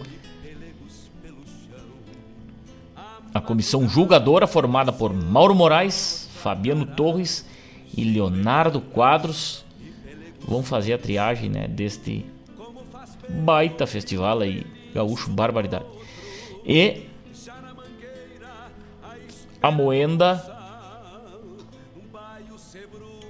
[3.34, 7.46] A comissão julgadora, formada por Mauro Moraes, Fabiano Torres
[7.98, 9.66] e Leonardo Quadros,
[10.40, 12.26] vão fazer a triagem né, deste
[13.28, 15.84] baita festival aí, Gaúcho Barbaridade.
[16.66, 17.08] E
[19.62, 20.55] a Moenda,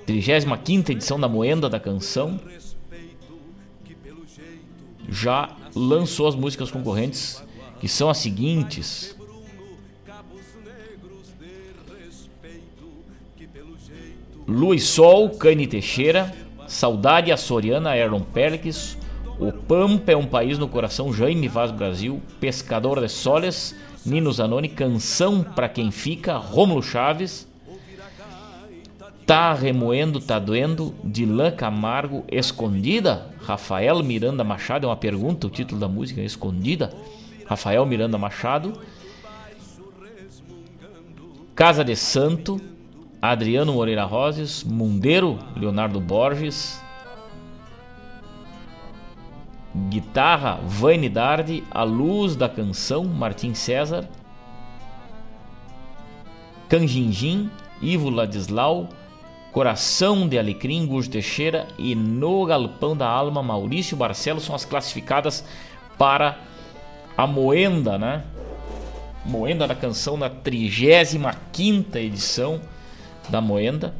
[0.06, 2.40] 35 edição da Moenda da Canção,
[5.10, 7.44] já lançou as músicas concorrentes,
[7.80, 9.16] que são as seguintes:
[14.48, 16.34] Lua e Sol, Cane Teixeira,
[16.68, 18.98] Saudade Açoriana, Aaron Perkins,
[19.40, 23.76] O Pampa é um País no Coração, Jaime Vaz Brasil, Pescador de Soles,
[24.06, 27.48] Nino Zanoni, Canção para Quem Fica, Rômulo Chaves,
[29.26, 35.80] Tá Remoendo, Tá Doendo, Dilan Camargo, Escondida, Rafael Miranda Machado, é uma pergunta, o título
[35.80, 36.94] da música, Escondida,
[37.46, 38.80] Rafael Miranda Machado,
[41.56, 42.62] Casa de Santo,
[43.20, 46.80] Adriano Moreira Roses, Mundeiro, Leonardo Borges,
[49.90, 54.08] guitarra, Vanidade, A Luz da Canção, Martim César,
[56.70, 57.50] Canjinjim,
[57.82, 58.90] Ivo Ladislau,
[59.56, 65.46] Coração de Alecrim, Gujo Teixeira e No Galpão da Alma, Maurício Barcelos são as classificadas
[65.98, 66.38] para
[67.16, 68.26] a Moenda, né?
[69.24, 72.60] Moenda da Canção na 35ª edição
[73.30, 73.96] da Moenda.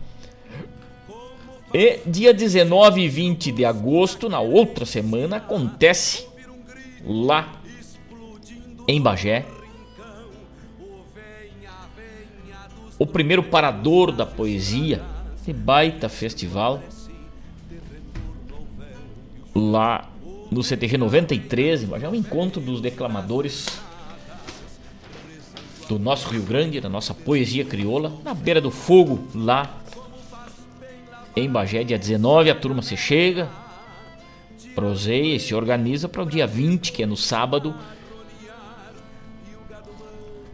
[1.74, 6.28] E dia 19 e 20 de agosto, na outra semana, acontece
[7.02, 7.54] lá
[8.86, 9.46] em Bagé
[13.00, 15.15] o primeiro parador da poesia,
[15.46, 16.82] de baita festival,
[19.54, 20.10] lá
[20.52, 23.68] no CTG 93, em Bagé, um encontro dos declamadores
[25.88, 29.82] do nosso Rio Grande, da nossa poesia crioula, na beira do fogo, lá
[31.36, 33.48] em Bagé, dia 19, a turma se chega,
[34.74, 37.76] proseia e se organiza para o dia 20, que é no sábado,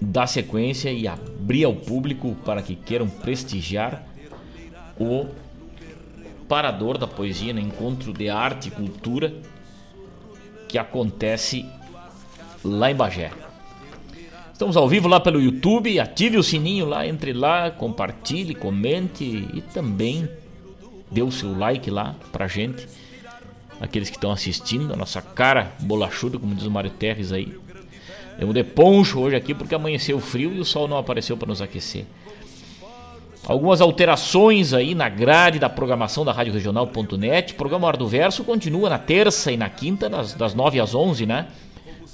[0.02, 4.11] dar sequência e abrir ao público para que queiram prestigiar
[5.02, 5.28] o
[6.48, 9.34] Parador da Poesia, no encontro de arte e cultura
[10.68, 11.66] que acontece
[12.64, 13.32] lá em Bagé.
[14.54, 16.00] Estamos ao vivo lá pelo YouTube.
[16.00, 20.30] Ative o sininho lá, entre lá, compartilhe, comente e também
[21.10, 22.88] dê o seu like lá pra gente.
[23.80, 27.58] Aqueles que estão assistindo, a nossa cara bolachuda, como diz o Mário Terres aí.
[28.38, 31.62] Eu de poncho hoje aqui porque amanheceu frio e o sol não apareceu para nos
[31.62, 32.06] aquecer.
[33.46, 37.54] Algumas alterações aí na grade da programação da Rádio Regional.net.
[37.54, 40.94] O programa Hora do Verso continua na terça e na quinta, das, das 9 às
[40.94, 41.48] 11, né?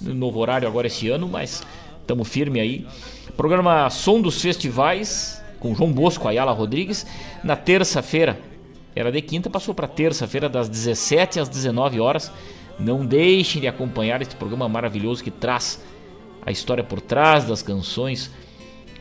[0.02, 1.64] Novo horário agora esse ano, mas
[2.00, 2.88] estamos firme aí.
[3.36, 7.06] Programa Som dos Festivais, com João Bosco Ayala Rodrigues,
[7.44, 8.40] na terça-feira.
[8.96, 12.32] Era de quinta, passou para terça-feira, das 17 às 19 horas.
[12.80, 15.84] Não deixem de acompanhar este programa maravilhoso que traz
[16.46, 18.32] a história por trás das canções,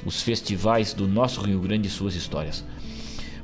[0.07, 2.65] os festivais do nosso Rio Grande e suas histórias.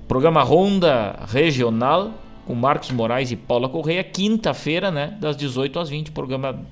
[0.07, 2.15] Programa Ronda Regional
[2.47, 6.13] com Marcos Moraes e Paula Correia, quinta-feira, né, das 18 às 20.
[6.13, 6.65] programa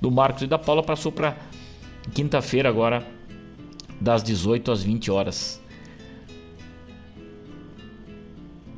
[0.00, 1.36] do Marcos e da Paula passou para
[2.14, 3.06] quinta-feira agora,
[4.00, 5.62] das 18 às 20 horas.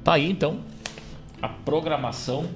[0.03, 0.61] Tá aí então
[1.41, 2.49] a programação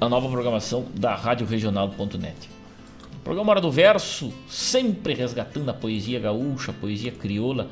[0.00, 2.51] a nova programação da Rádio Regional.net.
[3.24, 7.68] Programa Hora do Verso, sempre resgatando a poesia gaúcha, a poesia crioula.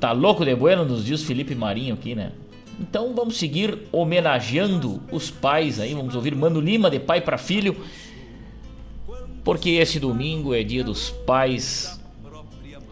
[0.00, 2.32] Tá louco de bueno, nos diz Felipe Marinho aqui, né?
[2.80, 7.76] Então vamos seguir homenageando os pais aí, vamos ouvir Mano Lima de pai para filho,
[9.44, 12.01] porque esse domingo é dia dos pais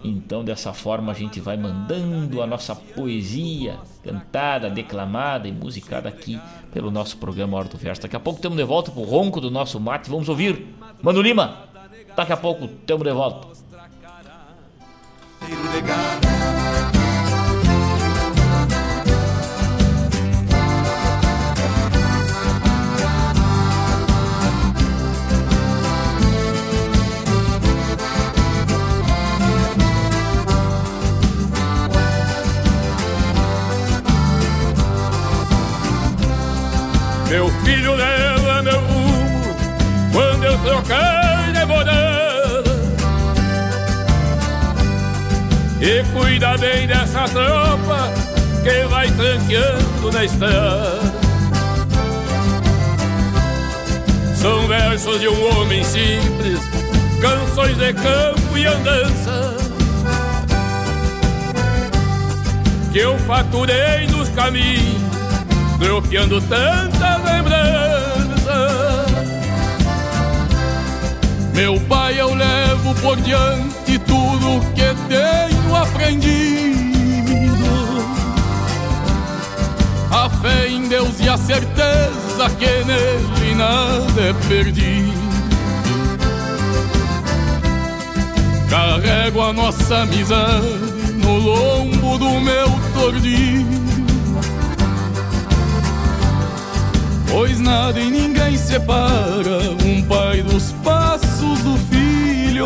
[0.02, 6.40] então, dessa forma, a gente vai mandando a nossa poesia cantada, declamada e musicada aqui
[6.72, 8.02] pelo nosso programa Hora do Verso.
[8.02, 10.08] Daqui a pouco estamos de volta pro ronco do nosso mate.
[10.08, 10.66] Vamos ouvir
[11.02, 11.64] Mano Lima.
[12.16, 13.48] Daqui a pouco estamos de volta.
[45.80, 48.12] E cuida bem dessa tropa
[48.62, 51.00] que vai tranqueando na estrada.
[54.34, 56.60] São versos de um homem simples,
[57.20, 59.56] canções de campo e andança.
[62.92, 65.10] Que eu faturei nos caminhos
[65.78, 69.06] tropeando tanta lembrança.
[71.54, 76.80] Meu pai, eu levo por diante tudo que tenho aprendido.
[80.10, 85.20] A fé em Deus e a certeza que nele nada é perdido.
[88.68, 93.80] Carrego a nossa amizade no lombo do meu tordilho.
[97.30, 102.64] Pois nada e ninguém separa um pai dos passos do filho.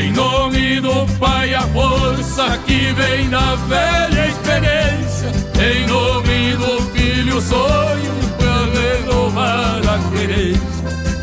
[0.00, 5.28] Em nome do Pai, a força que vem da velha experiência.
[5.60, 10.62] Em nome do Filho, sonho pra renovar a querência.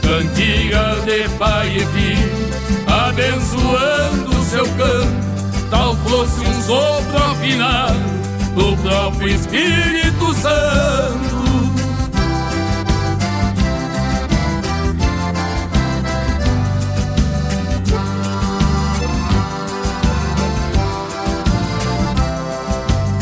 [0.01, 2.49] Cantigas de pai e filho,
[2.87, 7.99] abençoando seu canto, tal fosse um sopro afinado
[8.55, 11.28] do próprio Espírito Santo.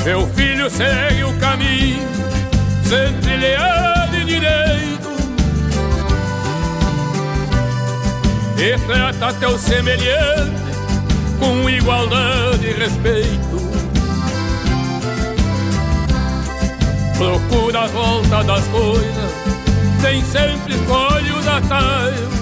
[0.07, 2.07] Meu filho segue o caminho,
[2.81, 5.09] sempre leal e direito,
[8.57, 10.71] e trata teu semelhante
[11.37, 13.57] com igualdade e respeito.
[17.17, 19.33] Procura a volta das coisas,
[20.01, 22.33] nem sempre escolhe os atalhos.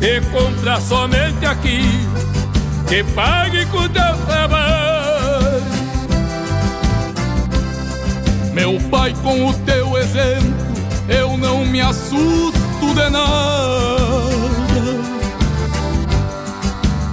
[0.00, 2.37] E compra somente aquilo
[2.88, 4.88] que pague com teu trabalho.
[8.54, 10.54] Meu pai, com o teu exemplo,
[11.08, 13.28] eu não me assusto de nada.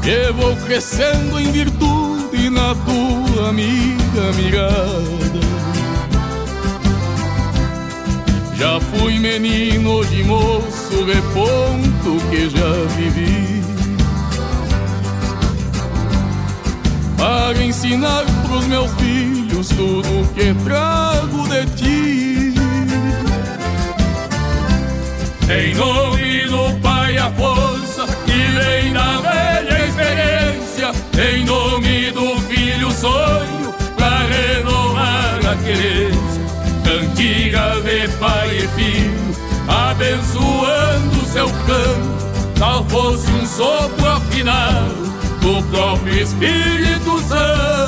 [0.06, 5.46] E vou crescendo em virtude na tua amiga mirada.
[8.56, 13.65] Já fui menino de moço, reponto que já vivi.
[17.18, 22.54] Para ensinar pros meus filhos tudo que trago de ti.
[25.50, 30.92] Em nome do Pai, a força que vem da velha experiência.
[31.18, 36.26] Em nome do Filho, sonho pra renovar a querência.
[36.84, 39.36] Cantiga de pai e filho,
[39.68, 45.06] abençoando seu canto, tal fosse um sopro afinado
[45.46, 47.86] do próprio Espírito Santo.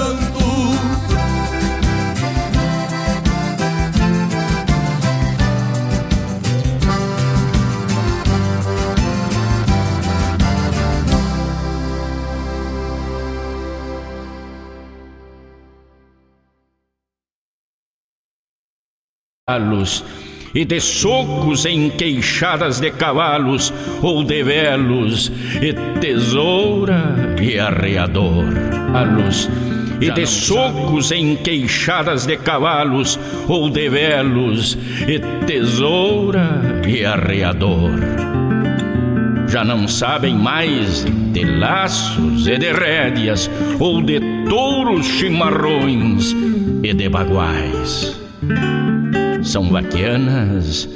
[20.53, 28.45] E de socos em queixadas de cavalos ou de velos e tesoura e arreador.
[28.93, 29.49] Alos
[29.99, 37.91] e de socos em queixadas de cavalos ou de velos e tesoura e arreador.
[39.47, 43.49] Já não sabem mais de laços e de rédeas
[43.79, 44.19] ou de
[44.49, 46.35] touros chimarrões
[46.83, 48.17] e de baguais
[49.47, 50.89] são vaquianas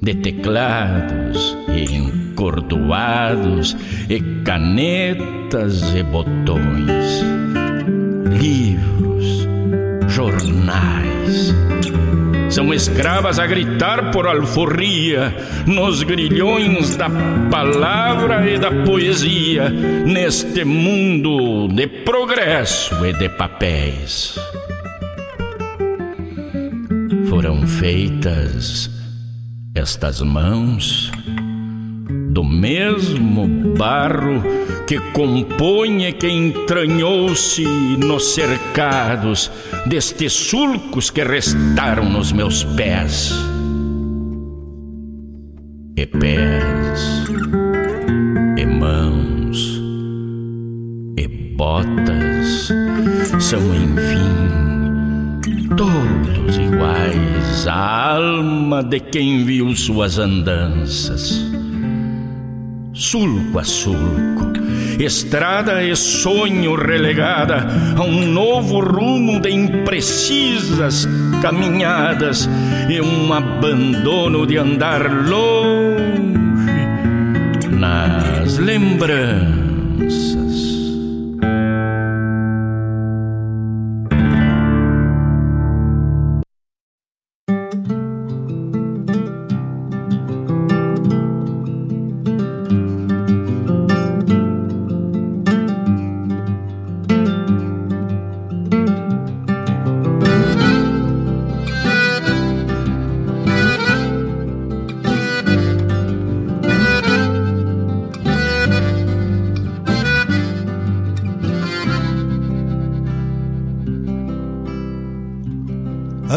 [0.00, 3.74] de teclados e encordoados
[4.10, 7.24] e canetas e botões,
[8.38, 9.48] livros,
[10.06, 11.54] jornais.
[12.50, 15.34] São escravas a gritar por alforria
[15.66, 17.08] nos grilhões da
[17.50, 24.38] palavra e da poesia, neste mundo de progresso e de papéis
[27.28, 28.90] foram feitas
[29.74, 31.10] estas mãos
[32.30, 34.42] do mesmo barro
[34.86, 37.64] que compõe que entranhou-se
[37.98, 39.50] nos cercados
[39.86, 43.32] destes sulcos que restaram nos meus pés.
[45.96, 47.24] E pés,
[48.56, 49.82] e mãos,
[51.18, 52.72] e botas
[53.40, 54.47] são enfim
[55.78, 61.40] todos iguais à alma de quem viu suas andanças.
[62.92, 64.52] Sulco a sulco,
[64.98, 71.08] estrada e sonho relegada a um novo rumo de imprecisas
[71.40, 72.50] caminhadas
[72.88, 76.08] e um abandono de andar longe
[77.70, 80.37] nas lembranças.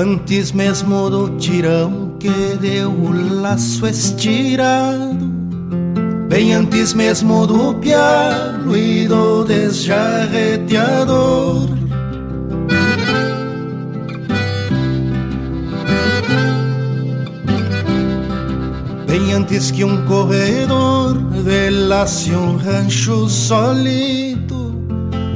[0.03, 5.29] Antes mesmo do tirão que deu o laço estirado.
[6.27, 11.67] Bem antes mesmo do pialo e do desjarreteador.
[19.05, 24.51] Bem antes que um corredor velasse um rancho solito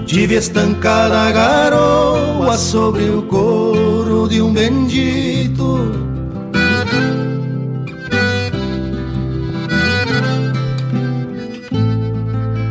[0.05, 3.23] Tive estancada a garoa sobre o
[4.27, 5.91] de um bendito.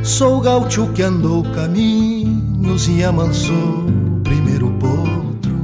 [0.03, 3.87] Sou gaúcho que andou caminhos e amansou
[4.23, 5.55] primeiro potro.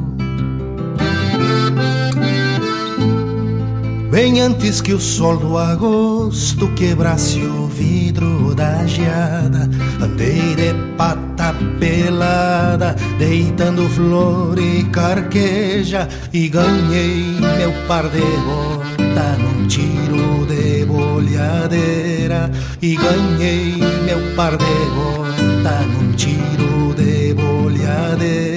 [4.10, 9.70] Bem antes que o sol do agosto quebrasse o vidro da geada,
[10.02, 19.66] andei de pata pelada, deitando flor e carqueja, e ganhei meu par de bota num
[19.68, 23.74] tiro de bolhadeira, e ganhei
[24.06, 28.49] meu par de bota num tiro de bolhadeira.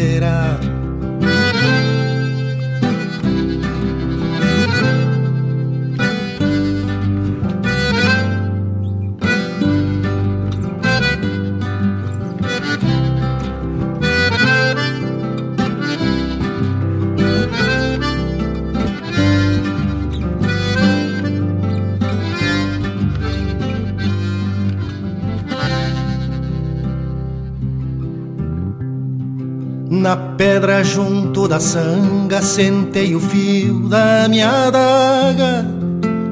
[30.44, 35.66] Pedra junto da sanga sentei o fio da minha adaga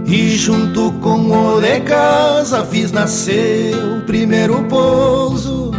[0.06, 5.72] E junto com o de casa fiz nascer o primeiro pouso.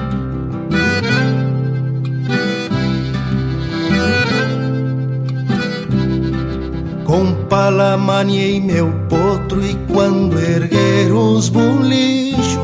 [7.05, 12.57] Com pala, maniei meu potro e quando erguer os bolichos,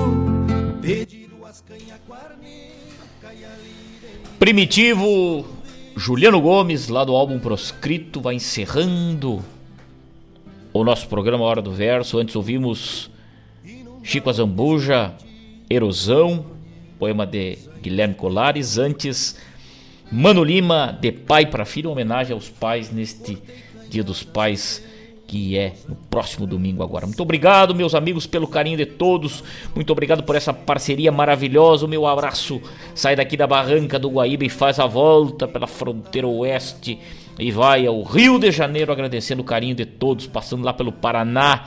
[0.80, 1.98] pediram as canha
[4.38, 5.57] Primitivo
[5.98, 9.44] Juliano Gomes, lá do álbum Proscrito, vai encerrando
[10.72, 12.18] o nosso programa Hora do Verso.
[12.18, 13.10] Antes ouvimos
[14.04, 15.12] Chico Azambuja,
[15.68, 16.46] Erosão,
[17.00, 18.78] poema de Guilherme Colares.
[18.78, 19.40] Antes,
[20.10, 23.36] Mano Lima, De Pai para Filho, homenagem aos pais neste
[23.90, 24.84] Dia dos Pais
[25.28, 27.06] que é no próximo domingo agora.
[27.06, 29.44] Muito obrigado, meus amigos, pelo carinho de todos.
[29.74, 31.84] Muito obrigado por essa parceria maravilhosa.
[31.84, 32.60] O meu abraço
[32.94, 36.98] sai daqui da barranca do Guaíba e faz a volta pela fronteira oeste
[37.38, 41.66] e vai ao Rio de Janeiro agradecendo o carinho de todos, passando lá pelo Paraná.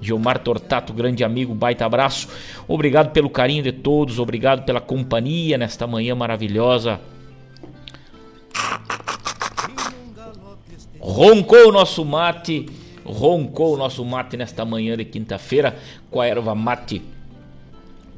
[0.00, 2.28] Gilmar Tortato, grande amigo, baita abraço.
[2.66, 7.00] Obrigado pelo carinho de todos, obrigado pela companhia nesta manhã maravilhosa.
[10.98, 12.66] Roncou o nosso mate
[13.06, 15.76] roncou o nosso mate nesta manhã de quinta-feira
[16.10, 17.02] com a erva mate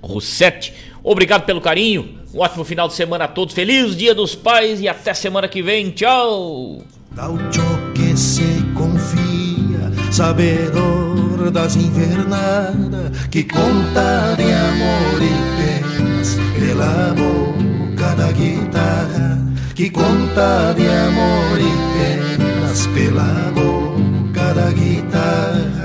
[0.03, 0.73] Rossetti.
[1.03, 4.89] Obrigado pelo carinho, um ótimo final de semana a todos, feliz Dia dos Pais e
[4.89, 6.83] até semana que vem, tchau!
[7.13, 7.63] Gaucho
[7.95, 18.33] que se confia, sabedor das invernadas, que conta de amor e penas pela boca da
[18.33, 19.39] guitarra,
[19.75, 23.98] que conta de amor e penas pela boca
[24.55, 25.79] da guitarra.